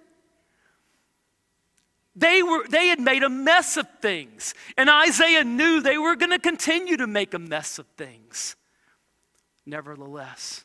They, 2.16 2.42
were, 2.42 2.66
they 2.68 2.88
had 2.88 2.98
made 2.98 3.22
a 3.22 3.28
mess 3.28 3.76
of 3.76 3.86
things, 4.02 4.52
and 4.76 4.90
Isaiah 4.90 5.44
knew 5.44 5.80
they 5.80 5.98
were 5.98 6.16
going 6.16 6.32
to 6.32 6.40
continue 6.40 6.96
to 6.96 7.06
make 7.06 7.32
a 7.32 7.38
mess 7.38 7.78
of 7.78 7.86
things. 7.96 8.56
Nevertheless, 9.64 10.64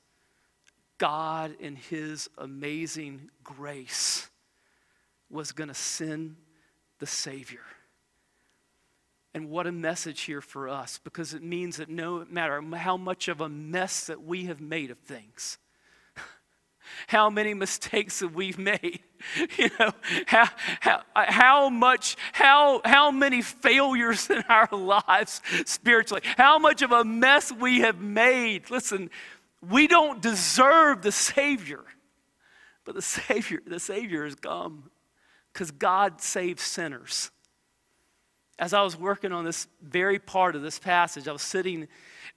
God, 0.97 1.55
in 1.59 1.75
His 1.75 2.27
amazing 2.39 3.29
grace, 3.43 4.29
was 5.29 5.51
going 5.51 5.67
to 5.67 5.75
send 5.75 6.37
the 6.97 7.05
Savior. 7.05 7.61
And 9.33 9.49
what 9.49 9.65
a 9.65 9.71
message 9.71 10.21
here 10.21 10.41
for 10.41 10.69
us 10.69 10.99
because 11.03 11.33
it 11.33 11.41
means 11.41 11.77
that 11.77 11.89
no 11.89 12.23
matter 12.29 12.61
how 12.75 12.97
much 12.97 13.27
of 13.27 13.41
a 13.41 13.49
mess 13.49 14.05
that 14.05 14.23
we 14.23 14.45
have 14.45 14.61
made 14.61 14.91
of 14.91 14.99
things, 14.99 15.57
how 17.07 17.31
many 17.31 17.55
mistakes 17.55 18.19
that 18.19 18.31
we've 18.31 18.59
made, 18.59 18.99
you 19.57 19.71
know, 19.79 19.91
how, 20.27 20.49
how, 20.81 21.01
how 21.15 21.69
much, 21.69 22.15
how, 22.31 22.81
how 22.85 23.09
many 23.09 23.41
failures 23.41 24.29
in 24.29 24.43
our 24.49 24.69
lives 24.71 25.41
spiritually, 25.65 26.21
how 26.37 26.59
much 26.59 26.83
of 26.83 26.91
a 26.91 27.03
mess 27.03 27.51
we 27.51 27.79
have 27.79 27.99
made. 27.99 28.69
Listen, 28.69 29.09
we 29.67 29.87
don't 29.87 30.21
deserve 30.21 31.01
the 31.01 31.11
Savior, 31.11 31.83
but 32.85 32.93
the 32.93 33.01
Savior, 33.01 33.61
the 33.65 33.79
Savior 33.79 34.25
has 34.25 34.35
come 34.35 34.91
because 35.51 35.71
God 35.71 36.21
saves 36.21 36.61
sinners 36.61 37.31
as 38.59 38.73
I 38.73 38.81
was 38.81 38.95
working 38.95 39.31
on 39.31 39.45
this 39.45 39.67
very 39.81 40.19
part 40.19 40.55
of 40.55 40.61
this 40.61 40.79
passage, 40.79 41.27
I 41.27 41.31
was 41.31 41.41
sitting 41.41 41.87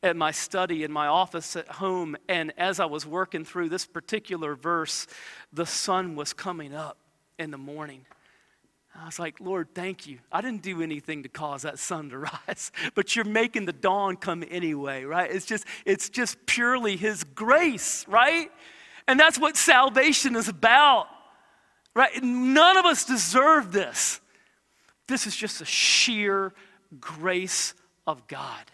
at 0.03 0.17
my 0.17 0.31
study 0.31 0.85
in 0.85 0.93
my 0.93 1.07
office 1.07 1.57
at 1.57 1.69
home, 1.69 2.17
and 2.29 2.53
as 2.57 2.81
I 2.81 2.87
was 2.87 3.07
working 3.07 3.45
through 3.45 3.69
this 3.69 3.87
particular 3.87 4.55
verse, 4.55 5.07
the 5.53 5.67
sun 5.67 6.17
was 6.17 6.33
coming 6.33 6.75
up 6.75 6.99
in 7.39 7.51
the 7.51 7.59
morning. 7.59 8.07
I 8.95 9.05
was 9.05 9.19
like, 9.19 9.41
Lord, 9.41 9.69
thank 9.75 10.07
you. 10.07 10.19
I 10.33 10.41
didn't 10.41 10.63
do 10.63 10.81
anything 10.81 11.23
to 11.25 11.29
cause 11.29 11.63
that 11.63 11.79
sun 11.79 12.11
to 12.11 12.19
rise, 12.49 12.73
but 12.95 13.15
you're 13.15 13.25
making 13.25 13.67
the 13.67 13.73
dawn 13.73 14.17
come 14.17 14.43
anyway, 14.51 15.05
right? 15.05 15.31
It's 15.31 15.47
just, 15.47 15.65
it's 15.85 16.09
just 16.09 16.45
purely 16.47 16.97
His 16.97 17.25
grace, 17.25 18.07
right? 18.09 18.51
And 19.07 19.21
that's 19.21 19.39
what 19.39 19.57
salvation 19.57 20.35
is 20.35 20.49
about, 20.49 21.09
right? 21.95 22.23
None 22.23 22.77
of 22.77 22.87
us 22.87 23.05
deserve 23.05 23.71
this. 23.71 24.21
This 25.07 25.27
is 25.27 25.37
just 25.37 25.59
the 25.59 25.65
sheer 25.65 26.53
grace 27.01 27.75
of 28.07 28.27
God. 28.27 28.71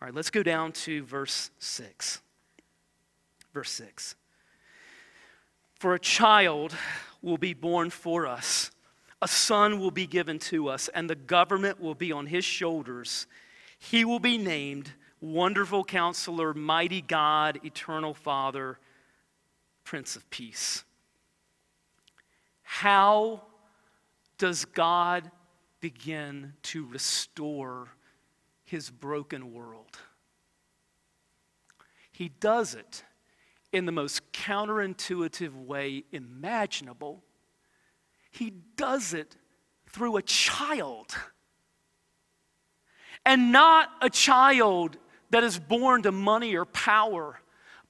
All 0.00 0.06
right, 0.06 0.14
let's 0.14 0.30
go 0.30 0.42
down 0.42 0.72
to 0.72 1.04
verse 1.04 1.50
6. 1.58 2.20
Verse 3.52 3.70
6. 3.70 4.16
For 5.74 5.94
a 5.94 5.98
child 5.98 6.74
will 7.22 7.38
be 7.38 7.54
born 7.54 7.90
for 7.90 8.26
us, 8.26 8.70
a 9.20 9.28
son 9.28 9.78
will 9.78 9.90
be 9.90 10.06
given 10.06 10.38
to 10.40 10.68
us, 10.68 10.88
and 10.88 11.08
the 11.08 11.14
government 11.14 11.80
will 11.80 11.94
be 11.94 12.10
on 12.10 12.26
his 12.26 12.44
shoulders. 12.44 13.26
He 13.78 14.04
will 14.04 14.18
be 14.18 14.38
named 14.38 14.92
Wonderful 15.20 15.84
Counselor, 15.84 16.52
Mighty 16.54 17.00
God, 17.00 17.60
Eternal 17.64 18.14
Father, 18.14 18.78
Prince 19.84 20.16
of 20.16 20.28
Peace. 20.30 20.82
How 22.74 23.42
does 24.38 24.64
God 24.64 25.30
begin 25.80 26.54
to 26.62 26.86
restore 26.86 27.90
his 28.64 28.90
broken 28.90 29.52
world? 29.52 29.98
He 32.12 32.30
does 32.30 32.74
it 32.74 33.04
in 33.72 33.84
the 33.84 33.92
most 33.92 34.32
counterintuitive 34.32 35.54
way 35.54 36.04
imaginable. 36.12 37.22
He 38.30 38.54
does 38.76 39.12
it 39.12 39.36
through 39.90 40.16
a 40.16 40.22
child. 40.22 41.14
And 43.26 43.52
not 43.52 43.90
a 44.00 44.08
child 44.08 44.96
that 45.28 45.44
is 45.44 45.58
born 45.58 46.04
to 46.04 46.10
money 46.10 46.56
or 46.56 46.64
power, 46.64 47.38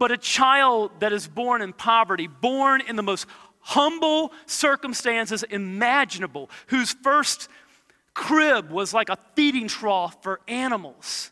but 0.00 0.10
a 0.10 0.18
child 0.18 0.90
that 0.98 1.12
is 1.12 1.28
born 1.28 1.62
in 1.62 1.72
poverty, 1.72 2.26
born 2.26 2.80
in 2.80 2.96
the 2.96 3.02
most 3.04 3.26
humble 3.62 4.32
circumstances 4.46 5.42
imaginable, 5.44 6.50
whose 6.66 6.92
first 6.92 7.48
crib 8.14 8.70
was 8.70 8.92
like 8.92 9.08
a 9.08 9.18
feeding 9.34 9.68
trough 9.68 10.22
for 10.22 10.40
animals, 10.46 11.30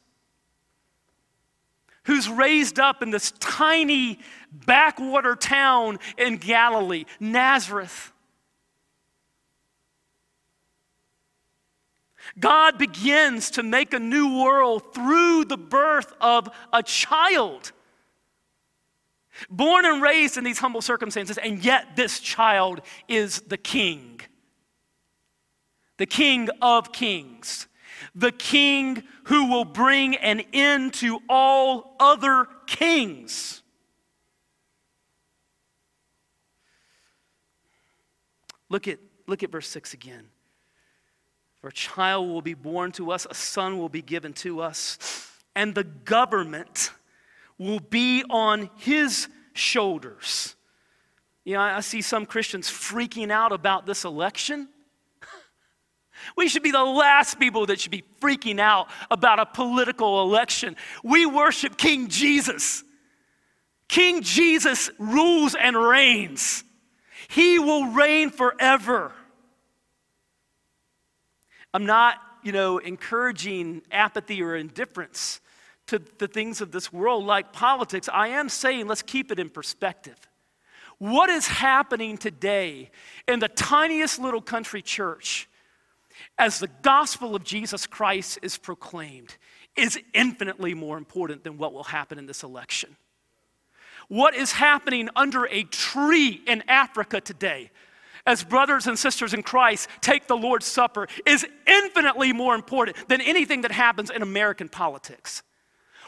who's 2.05 2.29
raised 2.29 2.81
up 2.81 3.03
in 3.03 3.11
this 3.11 3.33
tiny 3.40 4.19
backwater 4.51 5.37
town 5.37 5.99
in 6.16 6.37
Galilee, 6.37 7.05
Nazareth. 7.19 8.12
God 12.38 12.79
begins 12.79 13.51
to 13.53 13.62
make 13.62 13.93
a 13.93 13.99
new 13.99 14.43
world 14.43 14.95
through 14.95 15.47
the 15.47 15.59
birth 15.59 16.12
of 16.21 16.49
a 16.73 16.83
child 16.83 17.73
born 19.50 19.84
and 19.84 20.00
raised 20.00 20.36
in 20.36 20.44
these 20.44 20.58
humble 20.58 20.80
circumstances, 20.80 21.36
and 21.36 21.62
yet 21.64 21.96
this 21.96 22.20
child 22.20 22.80
is 23.08 23.40
the 23.42 23.56
king. 23.56 24.20
The 25.98 26.06
king 26.06 26.48
of 26.62 26.92
kings. 26.92 27.66
The 28.14 28.32
king 28.32 29.02
who 29.24 29.50
will 29.50 29.64
bring 29.64 30.16
an 30.16 30.42
end 30.52 30.94
to 30.94 31.20
all 31.28 31.96
other 32.00 32.46
kings. 32.66 33.62
Look 38.68 38.86
at, 38.88 38.98
look 39.26 39.42
at 39.42 39.50
verse 39.50 39.68
6 39.68 39.94
again. 39.94 40.28
For 41.60 41.68
a 41.68 41.72
child 41.72 42.28
will 42.28 42.40
be 42.40 42.54
born 42.54 42.92
to 42.92 43.10
us, 43.10 43.26
a 43.28 43.34
son 43.34 43.78
will 43.78 43.90
be 43.90 44.00
given 44.00 44.32
to 44.34 44.60
us, 44.60 44.98
and 45.54 45.74
the 45.74 45.84
government 45.84 46.92
will 47.58 47.80
be 47.80 48.24
on 48.30 48.70
his 48.78 49.28
shoulders. 49.52 50.56
You 51.44 51.54
know, 51.54 51.60
I 51.60 51.80
see 51.80 52.02
some 52.02 52.26
Christians 52.26 52.68
freaking 52.68 53.30
out 53.30 53.52
about 53.52 53.86
this 53.86 54.04
election. 54.04 54.68
We 56.36 56.48
should 56.48 56.62
be 56.62 56.70
the 56.70 56.84
last 56.84 57.38
people 57.38 57.64
that 57.66 57.80
should 57.80 57.90
be 57.90 58.04
freaking 58.20 58.60
out 58.60 58.88
about 59.10 59.38
a 59.38 59.46
political 59.46 60.20
election. 60.20 60.76
We 61.02 61.24
worship 61.24 61.78
King 61.78 62.08
Jesus. 62.08 62.84
King 63.88 64.20
Jesus 64.20 64.90
rules 64.98 65.54
and 65.54 65.74
reigns. 65.74 66.62
He 67.28 67.58
will 67.58 67.86
reign 67.86 68.28
forever. 68.28 69.12
I'm 71.72 71.86
not, 71.86 72.16
you 72.42 72.52
know, 72.52 72.76
encouraging 72.78 73.80
apathy 73.90 74.42
or 74.42 74.56
indifference 74.56 75.40
to 75.90 76.00
the 76.18 76.29
things 76.29 76.61
of 76.61 76.70
this 76.70 76.92
world 76.92 77.24
like 77.24 77.53
politics, 77.53 78.09
I 78.12 78.29
am 78.29 78.48
saying 78.48 78.87
let's 78.87 79.03
keep 79.03 79.33
it 79.33 79.38
in 79.38 79.50
perspective. 79.50 80.16
What 80.98 81.31
is 81.31 81.46
happening 81.46 82.16
today 82.16 82.90
in 83.26 83.40
the 83.40 83.48
tiniest 83.48 84.20
little 84.20 84.40
country 84.40 84.83
church 84.83 85.48
as 86.38 86.59
the 86.59 86.68
gospel 86.83 87.35
of 87.35 87.42
Jesus 87.42 87.87
Christ 87.87 88.38
is 88.42 88.57
proclaimed 88.57 89.37
is 89.76 89.98
infinitely 90.14 90.74
more 90.74 90.96
important 90.96 91.42
than 91.42 91.59
what 91.59 91.72
will 91.72 91.85
happen 91.85 92.18
in 92.18 92.26
this 92.26 92.42
election. 92.42 92.96
What 94.09 94.35
is 94.35 94.53
happening 94.53 95.09
under 95.16 95.46
a 95.46 95.64
tree 95.64 96.40
in 96.46 96.62
Africa 96.68 97.20
today 97.20 97.70
as 98.26 98.44
brothers 98.44 98.87
and 98.87 98.98
sisters 98.98 99.35
in 99.35 99.42
Christ 99.42 99.88
take 100.00 100.29
the 100.29 100.37
Lord's 100.37 100.66
Supper 100.66 101.09
is 101.26 101.46
infinitely 101.66 102.33
more 102.33 102.55
important 102.55 102.96
than 103.09 103.20
anything 103.20 103.62
that 103.62 103.72
happens 103.72 104.11
in 104.11 104.22
American 104.22 104.68
politics. 104.68 105.42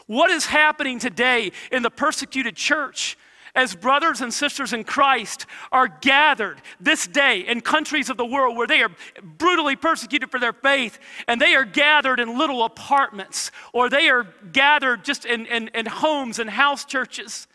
What 0.07 0.31
is 0.31 0.45
happening 0.45 0.99
today 0.99 1.51
in 1.71 1.83
the 1.83 1.89
persecuted 1.89 2.55
church 2.55 3.17
as 3.55 3.75
brothers 3.75 4.21
and 4.21 4.33
sisters 4.33 4.73
in 4.73 4.83
Christ 4.83 5.45
are 5.71 5.87
gathered 5.87 6.61
this 6.79 7.05
day 7.05 7.41
in 7.41 7.61
countries 7.61 8.09
of 8.09 8.17
the 8.17 8.25
world 8.25 8.57
where 8.57 8.67
they 8.67 8.81
are 8.81 8.91
brutally 9.21 9.75
persecuted 9.75 10.31
for 10.31 10.39
their 10.39 10.53
faith, 10.53 10.97
and 11.27 11.39
they 11.39 11.55
are 11.55 11.65
gathered 11.65 12.19
in 12.19 12.37
little 12.37 12.63
apartments, 12.63 13.51
or 13.71 13.89
they 13.89 14.09
are 14.09 14.25
gathered 14.51 15.05
just 15.05 15.25
in, 15.25 15.45
in, 15.45 15.67
in 15.69 15.85
homes 15.85 16.39
and 16.39 16.49
house 16.49 16.83
churches. 16.85 17.47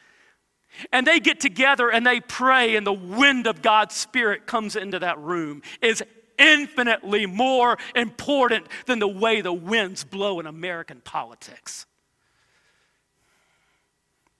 And 0.93 1.07
they 1.07 1.19
get 1.19 1.41
together 1.41 1.91
and 1.91 2.07
they 2.07 2.21
pray, 2.21 2.77
and 2.77 2.87
the 2.87 2.93
wind 2.93 3.47
of 3.49 3.63
God's 3.63 3.97
Spirit 3.97 4.47
comes 4.47 4.77
into 4.77 5.01
that 5.01 5.19
room, 5.19 5.63
is 5.83 6.03
infinitely 6.39 7.27
more 7.27 7.77
important 7.97 8.69
than 8.87 9.01
the 9.01 9.09
way 9.09 9.41
the 9.41 9.53
winds 9.53 10.05
blow 10.05 10.39
in 10.39 10.47
American 10.47 11.01
politics. 11.01 11.87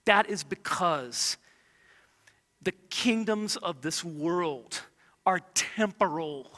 That 0.09 0.27
is 0.27 0.43
because 0.43 1.37
the 2.63 2.71
kingdoms 2.89 3.57
of 3.57 3.81
this 3.83 4.03
world 4.03 4.81
are 5.23 5.39
temporal. 5.53 6.49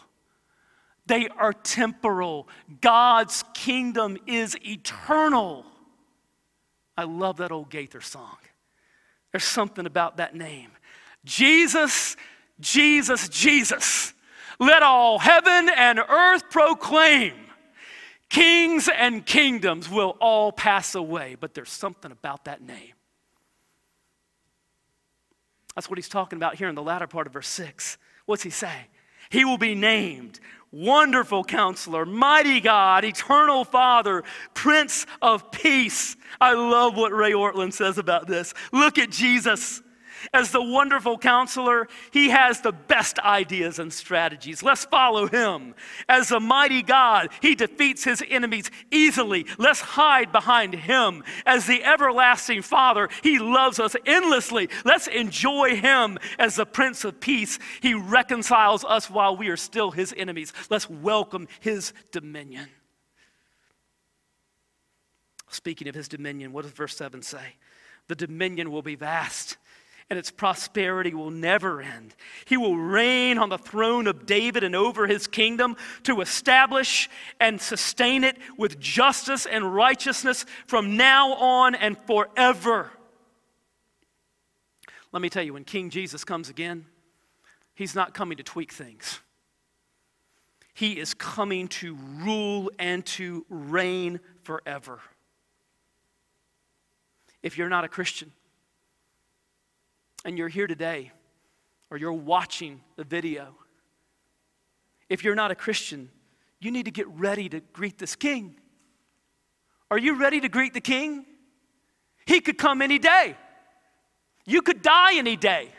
They 1.06 1.28
are 1.28 1.52
temporal. 1.52 2.48
God's 2.80 3.44
kingdom 3.54 4.18
is 4.26 4.56
eternal. 4.66 5.66
I 6.96 7.04
love 7.04 7.36
that 7.38 7.52
old 7.52 7.70
Gaither 7.70 8.00
song. 8.00 8.38
There's 9.34 9.44
something 9.44 9.86
about 9.86 10.16
that 10.16 10.34
name. 10.34 10.70
Jesus, 11.26 12.16
Jesus, 12.62 13.28
Jesus. 13.28 14.14
Let 14.62 14.82
all 14.82 15.20
heaven 15.20 15.70
and 15.76 16.00
earth 16.00 16.50
proclaim. 16.50 17.34
Kings 18.30 18.88
and 18.88 19.26
kingdoms 19.26 19.90
will 19.90 20.16
all 20.22 20.54
pass 20.54 20.96
away, 20.96 21.36
but 21.38 21.54
there's 21.54 21.70
something 21.70 22.14
about 22.14 22.46
that 22.46 22.62
name. 22.62 22.94
That's 25.76 25.90
what 25.90 25.98
he's 25.98 26.10
talking 26.10 26.38
about 26.38 26.56
here 26.56 26.68
in 26.68 26.76
the 26.76 26.82
latter 26.82 27.08
part 27.08 27.28
of 27.28 27.34
verse 27.34 27.48
6. 27.48 27.98
What's 28.26 28.44
he 28.44 28.50
say? 28.50 28.88
He 29.30 29.46
will 29.46 29.58
be 29.58 29.76
named 29.76 30.40
Wonderful 30.72 31.44
Counselor, 31.44 32.06
Mighty 32.06 32.60
God, 32.60 33.04
Eternal 33.04 33.66
Father, 33.66 34.24
Prince 34.54 35.06
of 35.22 35.52
Peace. 35.52 36.16
I 36.40 36.54
love 36.54 36.96
what 36.98 37.14
Ray 37.14 37.32
Ortlund 37.32 37.74
says 37.74 37.98
about 37.98 38.28
this. 38.28 38.54
Look 38.72 38.98
at 38.98 39.10
Jesus. 39.10 39.82
As 40.34 40.52
the 40.52 40.62
wonderful 40.62 41.18
counselor, 41.18 41.88
he 42.12 42.30
has 42.30 42.62
the 42.62 42.72
best 42.72 43.20
ideas 43.20 43.80
and 43.80 43.92
strategies. 43.92 44.64
Let's 44.64 44.86
follow 44.86 45.28
him. 45.28 45.76
As 46.08 46.32
a 46.32 46.40
mighty 46.40 46.82
God, 46.82 47.30
he 47.42 47.56
defeats 47.56 48.04
his 48.04 48.24
enemies 48.30 48.70
easily. 48.92 49.46
Let's 49.58 49.82
hide 49.82 50.32
behind 50.32 50.74
him. 50.74 51.24
As 51.46 51.66
the 51.66 51.84
everlasting 51.84 52.62
Father, 52.62 53.10
he 53.24 53.40
loves 53.40 53.80
us 53.80 53.96
endlessly. 54.06 54.70
Let's 54.86 55.08
enjoy 55.08 55.76
him. 55.76 56.18
As 56.38 56.56
the 56.56 56.66
Prince 56.66 57.04
of 57.04 57.20
Peace, 57.20 57.60
he 57.82 57.94
reconciles 57.94 58.84
us 58.86 59.10
while 59.10 59.36
we 59.36 59.50
are 59.50 59.58
still 59.58 59.92
his 59.92 60.14
enemies. 60.16 60.54
Let's 60.70 60.90
welcome 60.90 61.48
his 61.60 61.94
dominion. 62.12 62.68
Speaking 65.50 65.90
of 65.90 65.96
his 65.96 66.08
dominion, 66.08 66.54
what 66.54 66.64
does 66.64 66.72
verse 66.72 66.96
7 66.96 67.22
say? 67.22 67.56
The 68.08 68.16
dominion 68.16 68.72
will 68.72 68.82
be 68.82 68.96
vast 68.96 69.58
and 70.12 70.20
its 70.20 70.30
prosperity 70.30 71.14
will 71.14 71.32
never 71.32 71.82
end. 71.82 72.14
He 72.44 72.58
will 72.58 72.76
reign 72.76 73.38
on 73.38 73.48
the 73.48 73.58
throne 73.58 74.08
of 74.08 74.26
David 74.26 74.62
and 74.62 74.76
over 74.76 75.08
his 75.08 75.26
kingdom 75.26 75.78
to 76.04 76.20
establish 76.20 77.10
and 77.40 77.62
sustain 77.62 78.26
it 78.26 78.36
with 78.58 78.78
justice 78.78 79.46
and 79.46 79.74
righteousness 79.74 80.46
from 80.68 80.98
now 80.98 81.36
on 81.36 81.76
and 81.76 81.98
forever. 82.08 82.92
Let 85.14 85.22
me 85.22 85.30
tell 85.30 85.44
you, 85.44 85.54
when 85.54 85.64
King 85.64 85.90
Jesus 85.90 86.26
comes 86.26 86.50
again, 86.50 86.86
He's 87.74 87.96
not 87.96 88.14
coming 88.14 88.36
to 88.36 88.44
tweak 88.44 88.74
things. 88.74 89.22
He 90.74 91.00
is 91.00 91.14
coming 91.14 91.70
to 91.70 91.98
rule 92.18 92.70
and 92.78 93.06
to 93.06 93.46
reign 93.50 94.20
forever. 94.44 95.00
If 97.42 97.58
you're 97.58 97.70
not 97.70 97.86
a 97.86 97.88
Christian 97.88 98.34
and 100.26 100.38
you're 100.38 100.48
here 100.48 100.68
today 100.68 101.12
or 101.90 101.98
you're 101.98 102.14
watching 102.14 102.82
the 102.96 103.04
video, 103.04 103.56
if 105.10 105.24
you're 105.24 105.36
not 105.36 105.52
a 105.52 105.56
Christian, 105.56 106.10
you 106.60 106.72
need 106.72 106.86
to 106.86 106.92
get 106.92 107.08
ready 107.08 107.50
to 107.50 107.60
greet 107.60 107.98
this 107.98 108.16
king. 108.16 108.56
Are 109.90 109.98
you 109.98 110.18
ready 110.18 110.40
to 110.40 110.48
greet 110.48 110.74
the 110.74 110.82
king? 110.82 111.26
He 112.26 112.40
could 112.40 112.58
come 112.58 112.82
any 112.82 113.00
day. 113.00 113.36
You 114.46 114.62
could 114.62 114.82
die 114.82 115.16
any 115.16 115.36
day. 115.36 115.70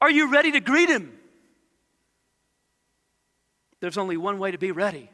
Are 0.00 0.10
you 0.10 0.30
ready 0.30 0.52
to 0.52 0.60
greet 0.60 0.88
him? 0.88 1.18
There's 3.80 3.98
only 3.98 4.16
one 4.16 4.38
way 4.38 4.50
to 4.50 4.58
be 4.58 4.72
ready. 4.72 5.10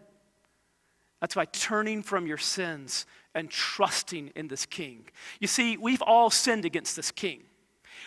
That's 1.20 1.34
by 1.34 1.46
turning 1.46 2.02
from 2.02 2.26
your 2.26 2.36
sins 2.36 3.06
and 3.34 3.48
trusting 3.48 4.32
in 4.34 4.48
this 4.48 4.66
king. 4.66 5.06
You 5.40 5.48
see, 5.48 5.76
we've 5.76 6.02
all 6.02 6.30
sinned 6.30 6.64
against 6.64 6.94
this 6.94 7.10
king. 7.10 7.42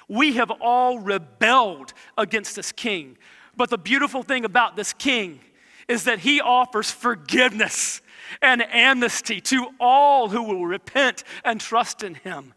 We 0.09 0.33
have 0.33 0.51
all 0.51 0.99
rebelled 0.99 1.93
against 2.17 2.57
this 2.57 2.73
king. 2.73 3.17
But 3.55 3.69
the 3.69 3.77
beautiful 3.77 4.23
thing 4.23 4.43
about 4.43 4.75
this 4.75 4.91
king 4.91 5.39
is 5.87 6.03
that 6.03 6.19
he 6.19 6.41
offers 6.41 6.91
forgiveness 6.91 8.01
and 8.41 8.61
amnesty 8.61 9.39
to 9.41 9.69
all 9.79 10.29
who 10.29 10.43
will 10.43 10.65
repent 10.65 11.23
and 11.45 11.61
trust 11.61 12.03
in 12.03 12.15
him. 12.15 12.53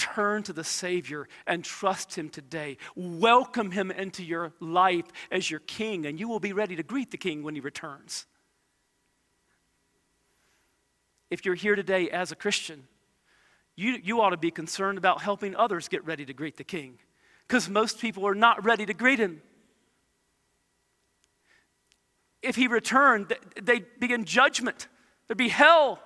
Turn 0.00 0.42
to 0.44 0.54
the 0.54 0.64
Savior 0.64 1.28
and 1.46 1.62
trust 1.62 2.16
Him 2.16 2.30
today. 2.30 2.78
Welcome 2.96 3.70
Him 3.70 3.90
into 3.90 4.24
your 4.24 4.54
life 4.58 5.04
as 5.30 5.50
your 5.50 5.60
King, 5.60 6.06
and 6.06 6.18
you 6.18 6.26
will 6.26 6.40
be 6.40 6.54
ready 6.54 6.74
to 6.76 6.82
greet 6.82 7.10
the 7.10 7.18
King 7.18 7.42
when 7.42 7.54
He 7.54 7.60
returns. 7.60 8.24
If 11.28 11.44
you're 11.44 11.54
here 11.54 11.76
today 11.76 12.08
as 12.08 12.32
a 12.32 12.34
Christian, 12.34 12.84
you, 13.80 13.98
you 14.02 14.20
ought 14.20 14.30
to 14.30 14.36
be 14.36 14.50
concerned 14.50 14.98
about 14.98 15.22
helping 15.22 15.56
others 15.56 15.88
get 15.88 16.04
ready 16.04 16.26
to 16.26 16.34
greet 16.34 16.56
the 16.56 16.64
King, 16.64 16.98
because 17.48 17.68
most 17.68 17.98
people 17.98 18.26
are 18.26 18.34
not 18.34 18.64
ready 18.64 18.84
to 18.84 18.94
greet 18.94 19.18
Him. 19.18 19.40
If 22.42 22.56
He 22.56 22.66
returned, 22.66 23.32
they'd 23.60 23.86
be 23.98 24.12
in 24.12 24.24
judgment, 24.24 24.86
there'd 25.26 25.38
be 25.38 25.48
hell. 25.48 25.98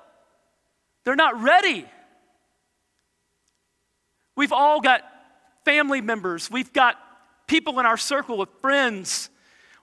They're 1.05 1.17
not 1.17 1.43
ready. 1.43 1.85
We've 4.37 4.53
all 4.53 4.81
got 4.81 5.03
family 5.65 6.01
members, 6.01 6.51
we've 6.51 6.73
got 6.73 6.97
people 7.47 7.81
in 7.81 7.87
our 7.87 7.97
circle 7.97 8.41
of 8.41 8.49
friends. 8.63 9.31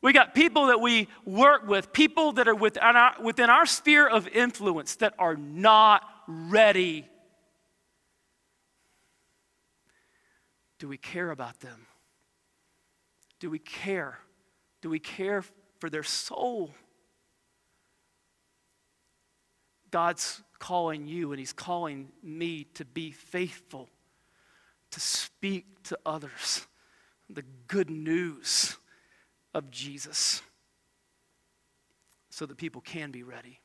We 0.04 0.14
got 0.14 0.34
people 0.34 0.68
that 0.68 0.82
we 0.82 1.08
work 1.26 1.68
with, 1.68 1.94
people 1.94 2.32
that 2.32 2.48
are 2.48 2.56
within 2.56 2.82
our, 2.82 3.14
within 3.22 3.52
our 3.52 3.68
sphere 3.68 4.08
of 4.08 4.28
influence 4.28 4.96
that 4.96 5.14
are 5.20 5.36
not 5.36 6.02
ready. 6.28 7.08
Do 10.82 10.88
we 10.88 10.98
care 10.98 11.30
about 11.30 11.60
them? 11.60 11.86
Do 13.40 13.52
we 13.52 13.60
care? 13.60 14.18
Do 14.82 14.90
we 14.90 14.98
care 14.98 15.44
for 15.78 15.92
their 15.92 16.02
soul? 16.02 16.72
God's 19.92 20.42
calling 20.58 21.08
you 21.08 21.34
and 21.34 21.38
He's 21.38 21.54
calling 21.54 22.12
me 22.24 22.64
to 22.74 22.84
be 22.84 23.12
faithful 23.12 23.90
to 24.90 25.00
speak 25.00 25.84
to 25.84 26.00
others 26.04 26.66
the 27.30 27.44
good 27.68 27.92
news 27.92 28.76
of 29.54 29.70
Jesus 29.70 30.42
so 32.32 32.48
that 32.48 32.58
people 32.58 32.82
can 32.82 33.12
be 33.12 33.22
ready. 33.22 33.60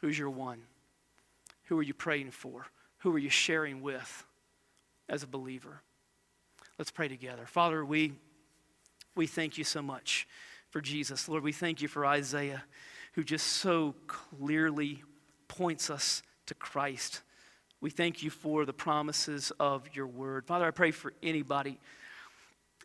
Who's 0.00 0.18
your 0.18 0.30
one? 0.30 0.62
Who 1.64 1.78
are 1.78 1.82
you 1.82 1.92
praying 1.92 2.30
for? 2.30 2.66
Who 3.00 3.14
are 3.14 3.18
you 3.18 3.28
sharing 3.28 3.82
with 3.82 4.24
as 5.08 5.22
a 5.22 5.26
believer? 5.26 5.82
Let's 6.78 6.90
pray 6.90 7.08
together. 7.08 7.46
Father, 7.46 7.84
we, 7.84 8.14
we 9.14 9.26
thank 9.26 9.58
you 9.58 9.64
so 9.64 9.80
much 9.80 10.26
for 10.70 10.80
Jesus. 10.80 11.28
Lord, 11.28 11.44
we 11.44 11.52
thank 11.52 11.80
you 11.80 11.88
for 11.88 12.04
Isaiah, 12.04 12.64
who 13.12 13.22
just 13.22 13.46
so 13.46 13.94
clearly 14.06 15.04
points 15.46 15.88
us 15.88 16.22
to 16.46 16.54
Christ. 16.54 17.22
We 17.80 17.90
thank 17.90 18.22
you 18.22 18.30
for 18.30 18.64
the 18.64 18.72
promises 18.72 19.52
of 19.60 19.88
your 19.94 20.06
word. 20.06 20.46
Father, 20.46 20.66
I 20.66 20.72
pray 20.72 20.90
for 20.90 21.12
anybody 21.22 21.78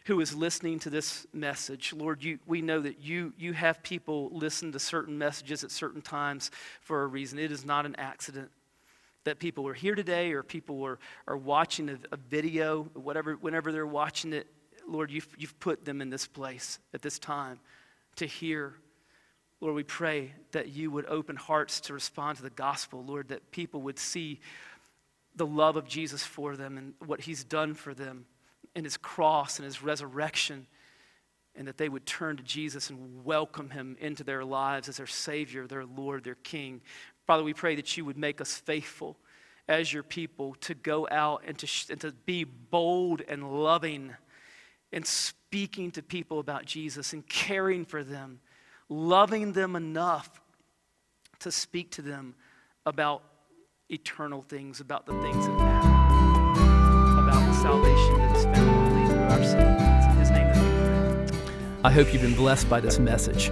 who 0.06 0.20
is 0.20 0.36
listening 0.36 0.80
to 0.80 0.90
this 0.90 1.26
message. 1.34 1.94
Lord, 1.94 2.24
you, 2.24 2.40
we 2.46 2.62
know 2.62 2.80
that 2.80 3.02
you, 3.02 3.34
you 3.38 3.54
have 3.54 3.82
people 3.82 4.30
listen 4.34 4.72
to 4.72 4.80
certain 4.80 5.18
messages 5.18 5.64
at 5.64 5.72
certain 5.72 6.02
times 6.02 6.52
for 6.82 7.04
a 7.04 7.08
reason. 7.08 7.40
It 7.40 7.52
is 7.52 7.66
not 7.66 7.86
an 7.86 7.96
accident 7.98 8.52
that 9.26 9.40
people 9.40 9.68
are 9.68 9.74
here 9.74 9.96
today 9.96 10.32
or 10.32 10.44
people 10.44 10.84
are, 10.86 11.00
are 11.28 11.38
watching 11.38 11.90
a, 11.90 11.98
a 12.12 12.18
video, 12.18 12.84
whatever, 12.94 13.34
whenever 13.34 13.72
they're 13.72 13.86
watching 13.86 14.34
it. 14.34 14.48
Lord, 14.88 15.12
you've, 15.12 15.28
you've 15.38 15.60
put 15.60 15.86
them 15.86 16.02
in 16.02 16.10
this 16.10 16.28
place 16.28 16.80
at 16.94 17.02
this 17.02 17.20
time 17.20 17.60
to 18.16 18.26
hear. 18.26 18.74
Lord, 19.62 19.76
we 19.76 19.84
pray 19.84 20.34
that 20.52 20.70
you 20.70 20.90
would 20.90 21.06
open 21.06 21.36
hearts 21.36 21.82
to 21.82 21.94
respond 21.94 22.38
to 22.38 22.44
the 22.44 22.50
gospel, 22.50 23.04
Lord, 23.06 23.28
that 23.28 23.52
people 23.52 23.82
would 23.82 24.00
see 24.00 24.40
the 25.36 25.46
love 25.46 25.76
of 25.76 25.88
Jesus 25.88 26.24
for 26.24 26.56
them 26.56 26.78
and 26.78 26.94
what 27.06 27.22
he's 27.22 27.44
done 27.44 27.74
for 27.74 27.94
them 27.94 28.26
and 28.76 28.86
his 28.86 28.98
cross 28.98 29.58
and 29.58 29.66
his 29.66 29.84
resurrection, 29.84 30.68
and 31.56 31.68
that 31.68 31.78
they 31.78 31.90
would 31.90 32.06
turn 32.06 32.38
to 32.38 32.44
Jesus 32.44 32.90
and 32.90 33.26
welcome 33.26 33.70
him 33.70 33.98
into 34.00 34.24
their 34.24 34.46
lives 34.46 34.88
as 34.88 34.98
their 34.98 35.08
Savior, 35.08 35.68
their 35.68 35.86
Lord, 35.86 36.24
their 36.24 36.36
King. 36.36 36.82
Father, 37.30 37.44
we 37.44 37.54
pray 37.54 37.76
that 37.76 37.96
you 37.96 38.06
would 38.06 38.18
make 38.18 38.42
us 38.42 38.56
faithful 38.56 39.16
as 39.68 39.94
your 39.94 40.02
people 40.02 40.56
to 40.62 40.74
go 40.74 41.08
out 41.12 41.44
and 41.46 41.60
to, 41.60 41.68
and 41.92 42.02
to 42.02 42.12
be 42.26 42.44
bold 42.44 43.22
and 43.28 43.62
loving 43.64 44.16
and 44.92 45.06
speaking 45.06 45.92
to 45.92 46.02
people 46.02 46.40
about 46.40 46.66
Jesus 46.66 47.14
and 47.14 47.24
caring 47.28 47.86
for 47.86 48.04
them, 48.04 48.40
loving 48.90 49.54
them 49.54 49.76
enough 49.76 50.42
to 51.42 51.52
speak 51.52 51.92
to 51.92 52.02
them 52.02 52.34
about 52.88 53.22
eternal 53.90 54.42
things, 54.42 54.80
about 54.80 55.06
the 55.06 55.14
things 55.22 55.46
that 55.46 55.56
matter, 55.60 55.88
about 57.22 57.46
the 57.46 57.54
salvation 57.62 58.18
that 58.18 58.36
is 58.38 58.44
found 58.46 58.70
only 58.70 59.08
through 59.08 59.22
our 59.22 59.44
Savior. 59.44 59.98
It's 60.00 60.06
in 60.08 60.16
His 60.18 60.32
name 60.32 60.48
that 60.48 61.28
we 61.28 61.32
pray. 61.32 61.82
I 61.84 61.92
hope 61.92 62.12
you've 62.12 62.24
been 62.24 62.34
blessed 62.34 62.68
by 62.68 62.80
this 62.80 62.98
message. 62.98 63.52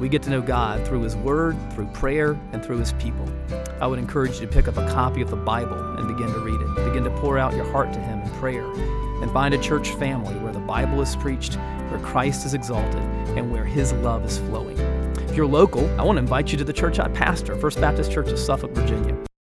We 0.00 0.08
get 0.08 0.22
to 0.22 0.30
know 0.30 0.40
God 0.40 0.86
through 0.86 1.02
His 1.02 1.14
Word, 1.14 1.58
through 1.74 1.86
prayer, 1.88 2.30
and 2.52 2.64
through 2.64 2.78
His 2.78 2.94
people. 2.94 3.28
I 3.82 3.86
would 3.86 3.98
encourage 3.98 4.40
you 4.40 4.46
to 4.46 4.52
pick 4.52 4.66
up 4.66 4.78
a 4.78 4.88
copy 4.88 5.20
of 5.20 5.28
the 5.28 5.36
Bible 5.36 5.78
and 5.98 6.08
begin 6.08 6.32
to 6.32 6.40
read 6.40 6.58
it. 6.58 6.86
Begin 6.86 7.04
to 7.04 7.10
pour 7.20 7.38
out 7.38 7.54
your 7.54 7.70
heart 7.70 7.92
to 7.92 8.00
Him 8.00 8.22
in 8.22 8.30
prayer. 8.38 8.64
And 9.20 9.30
find 9.30 9.52
a 9.52 9.58
church 9.58 9.90
family 9.90 10.34
where 10.36 10.54
the 10.54 10.60
Bible 10.60 11.02
is 11.02 11.14
preached, 11.16 11.56
where 11.90 12.00
Christ 12.00 12.46
is 12.46 12.54
exalted, 12.54 13.02
and 13.36 13.52
where 13.52 13.66
His 13.66 13.92
love 13.92 14.24
is 14.24 14.38
flowing. 14.38 14.78
If 15.28 15.36
you're 15.36 15.46
local, 15.46 15.86
I 16.00 16.02
want 16.02 16.16
to 16.16 16.20
invite 16.20 16.50
you 16.50 16.56
to 16.56 16.64
the 16.64 16.72
church 16.72 16.98
I 16.98 17.08
pastor, 17.08 17.54
First 17.56 17.78
Baptist 17.78 18.10
Church 18.10 18.30
of 18.30 18.38
Suffolk, 18.38 18.70
Virginia. 18.70 19.14